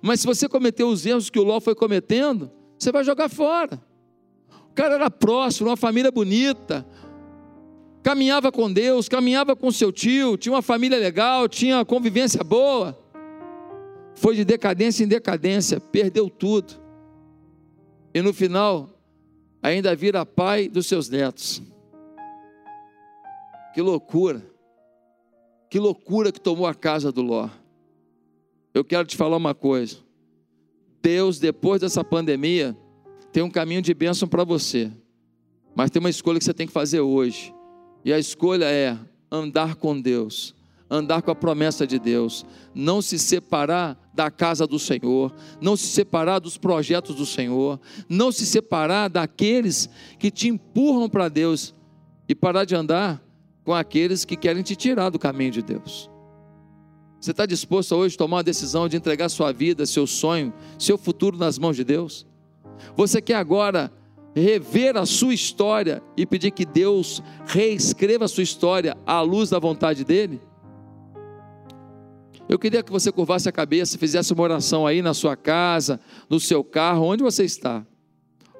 Mas 0.00 0.20
se 0.20 0.26
você 0.26 0.48
cometeu 0.48 0.88
os 0.88 1.04
erros 1.04 1.30
que 1.30 1.38
o 1.38 1.44
Ló 1.44 1.60
foi 1.60 1.74
cometendo, 1.74 2.50
você 2.78 2.90
vai 2.90 3.04
jogar 3.04 3.28
fora. 3.28 3.80
O 4.70 4.74
cara 4.74 4.94
era 4.94 5.10
próximo, 5.10 5.68
uma 5.68 5.76
família 5.76 6.10
bonita, 6.10 6.86
caminhava 8.02 8.50
com 8.50 8.72
Deus, 8.72 9.08
caminhava 9.08 9.54
com 9.54 9.70
seu 9.70 9.92
tio, 9.92 10.36
tinha 10.36 10.52
uma 10.52 10.62
família 10.62 10.98
legal, 10.98 11.48
tinha 11.48 11.84
convivência 11.84 12.42
boa. 12.42 12.98
Foi 14.14 14.34
de 14.34 14.44
decadência 14.44 15.04
em 15.04 15.08
decadência, 15.08 15.80
perdeu 15.80 16.28
tudo 16.28 16.84
e 18.14 18.22
no 18.22 18.32
final 18.32 18.88
ainda 19.60 19.94
vira 19.96 20.24
pai 20.24 20.68
dos 20.68 20.86
seus 20.86 21.08
netos. 21.08 21.60
Que 23.74 23.82
loucura! 23.82 24.53
Que 25.70 25.78
loucura 25.78 26.30
que 26.30 26.40
tomou 26.40 26.66
a 26.66 26.74
casa 26.74 27.10
do 27.10 27.22
Ló. 27.22 27.48
Eu 28.72 28.84
quero 28.84 29.06
te 29.06 29.16
falar 29.16 29.36
uma 29.36 29.54
coisa. 29.54 29.98
Deus, 31.02 31.38
depois 31.38 31.80
dessa 31.80 32.02
pandemia, 32.02 32.76
tem 33.32 33.42
um 33.42 33.50
caminho 33.50 33.82
de 33.82 33.92
bênção 33.92 34.28
para 34.28 34.44
você. 34.44 34.90
Mas 35.74 35.90
tem 35.90 36.00
uma 36.00 36.10
escolha 36.10 36.38
que 36.38 36.44
você 36.44 36.54
tem 36.54 36.66
que 36.66 36.72
fazer 36.72 37.00
hoje. 37.00 37.54
E 38.04 38.12
a 38.12 38.18
escolha 38.18 38.66
é 38.66 38.98
andar 39.30 39.76
com 39.76 40.00
Deus 40.00 40.54
andar 40.88 41.22
com 41.22 41.30
a 41.30 41.34
promessa 41.34 41.86
de 41.86 41.98
Deus, 41.98 42.44
não 42.74 43.00
se 43.00 43.18
separar 43.18 43.98
da 44.12 44.30
casa 44.30 44.66
do 44.66 44.78
Senhor, 44.78 45.34
não 45.60 45.76
se 45.76 45.86
separar 45.86 46.38
dos 46.38 46.56
projetos 46.56 47.16
do 47.16 47.26
Senhor, 47.26 47.80
não 48.08 48.30
se 48.30 48.46
separar 48.46 49.08
daqueles 49.08 49.88
que 50.18 50.30
te 50.30 50.48
empurram 50.48 51.08
para 51.08 51.28
Deus 51.28 51.74
e 52.28 52.34
parar 52.34 52.64
de 52.64 52.74
andar 52.74 53.22
com 53.64 53.72
aqueles 53.72 54.24
que 54.24 54.36
querem 54.36 54.62
te 54.62 54.76
tirar 54.76 55.10
do 55.10 55.18
caminho 55.18 55.50
de 55.50 55.62
Deus. 55.62 56.10
Você 57.20 57.30
está 57.30 57.46
disposto 57.46 57.94
a 57.94 57.98
hoje 57.98 58.16
a 58.16 58.18
tomar 58.18 58.36
uma 58.36 58.42
decisão 58.42 58.86
de 58.86 58.98
entregar 58.98 59.30
sua 59.30 59.50
vida, 59.50 59.86
seu 59.86 60.06
sonho, 60.06 60.52
seu 60.78 60.98
futuro 60.98 61.38
nas 61.38 61.58
mãos 61.58 61.74
de 61.74 61.82
Deus? 61.82 62.26
Você 62.94 63.22
quer 63.22 63.36
agora 63.36 63.90
rever 64.34 64.96
a 64.96 65.06
sua 65.06 65.32
história 65.32 66.02
e 66.16 66.26
pedir 66.26 66.50
que 66.50 66.66
Deus 66.66 67.22
reescreva 67.46 68.26
a 68.26 68.28
sua 68.28 68.42
história 68.42 68.94
à 69.06 69.22
luz 69.22 69.48
da 69.48 69.58
vontade 69.58 70.04
dEle? 70.04 70.38
Eu 72.46 72.58
queria 72.58 72.82
que 72.82 72.92
você 72.92 73.10
curvasse 73.10 73.48
a 73.48 73.52
cabeça, 73.52 73.96
fizesse 73.96 74.34
uma 74.34 74.42
oração 74.42 74.86
aí 74.86 75.00
na 75.00 75.14
sua 75.14 75.34
casa, 75.34 75.98
no 76.28 76.38
seu 76.38 76.62
carro, 76.62 77.06
onde 77.06 77.22
você 77.22 77.42
está. 77.42 77.86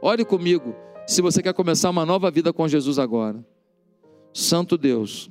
Ore 0.01 0.25
comigo, 0.25 0.75
se 1.07 1.21
você 1.21 1.43
quer 1.43 1.53
começar 1.53 1.91
uma 1.91 2.07
nova 2.07 2.31
vida 2.31 2.51
com 2.51 2.67
Jesus 2.67 2.99
agora. 2.99 3.45
Santo 4.35 4.76
Deus, 4.76 5.30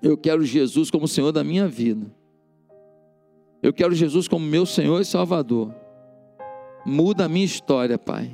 eu 0.00 0.16
quero 0.16 0.44
Jesus 0.44 0.88
como 0.88 1.08
Senhor 1.08 1.32
da 1.32 1.42
minha 1.42 1.66
vida. 1.66 2.06
Eu 3.60 3.72
quero 3.72 3.92
Jesus 3.92 4.28
como 4.28 4.46
meu 4.46 4.64
Senhor 4.64 5.00
e 5.00 5.04
Salvador. 5.04 5.74
Muda 6.86 7.24
a 7.24 7.28
minha 7.28 7.44
história, 7.44 7.98
Pai. 7.98 8.30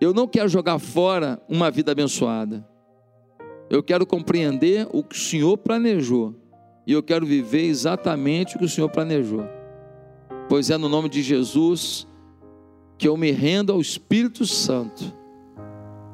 Eu 0.00 0.12
não 0.12 0.26
quero 0.26 0.48
jogar 0.48 0.80
fora 0.80 1.40
uma 1.48 1.70
vida 1.70 1.92
abençoada. 1.92 2.68
Eu 3.70 3.80
quero 3.80 4.04
compreender 4.04 4.88
o 4.92 5.04
que 5.04 5.14
o 5.14 5.18
Senhor 5.18 5.56
planejou 5.56 6.34
e 6.84 6.92
eu 6.92 7.02
quero 7.02 7.24
viver 7.24 7.66
exatamente 7.66 8.56
o 8.56 8.58
que 8.58 8.64
o 8.64 8.68
Senhor 8.68 8.88
planejou. 8.88 9.44
Pois 10.48 10.68
é 10.68 10.76
no 10.76 10.88
nome 10.88 11.08
de 11.08 11.22
Jesus 11.22 12.08
que 12.98 13.06
eu 13.06 13.16
me 13.16 13.30
rendo 13.30 13.72
ao 13.72 13.80
Espírito 13.80 14.44
Santo, 14.44 15.16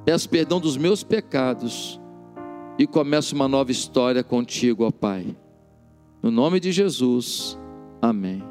peço 0.08 0.26
perdão 0.26 0.58
dos 0.58 0.78
meus 0.78 1.04
pecados 1.04 2.00
e 2.78 2.86
começo 2.86 3.34
uma 3.34 3.46
nova 3.46 3.70
história 3.70 4.24
contigo, 4.24 4.86
ó 4.86 4.90
Pai. 4.90 5.36
No 6.22 6.30
nome 6.30 6.58
de 6.58 6.72
Jesus, 6.72 7.58
amém. 8.00 8.42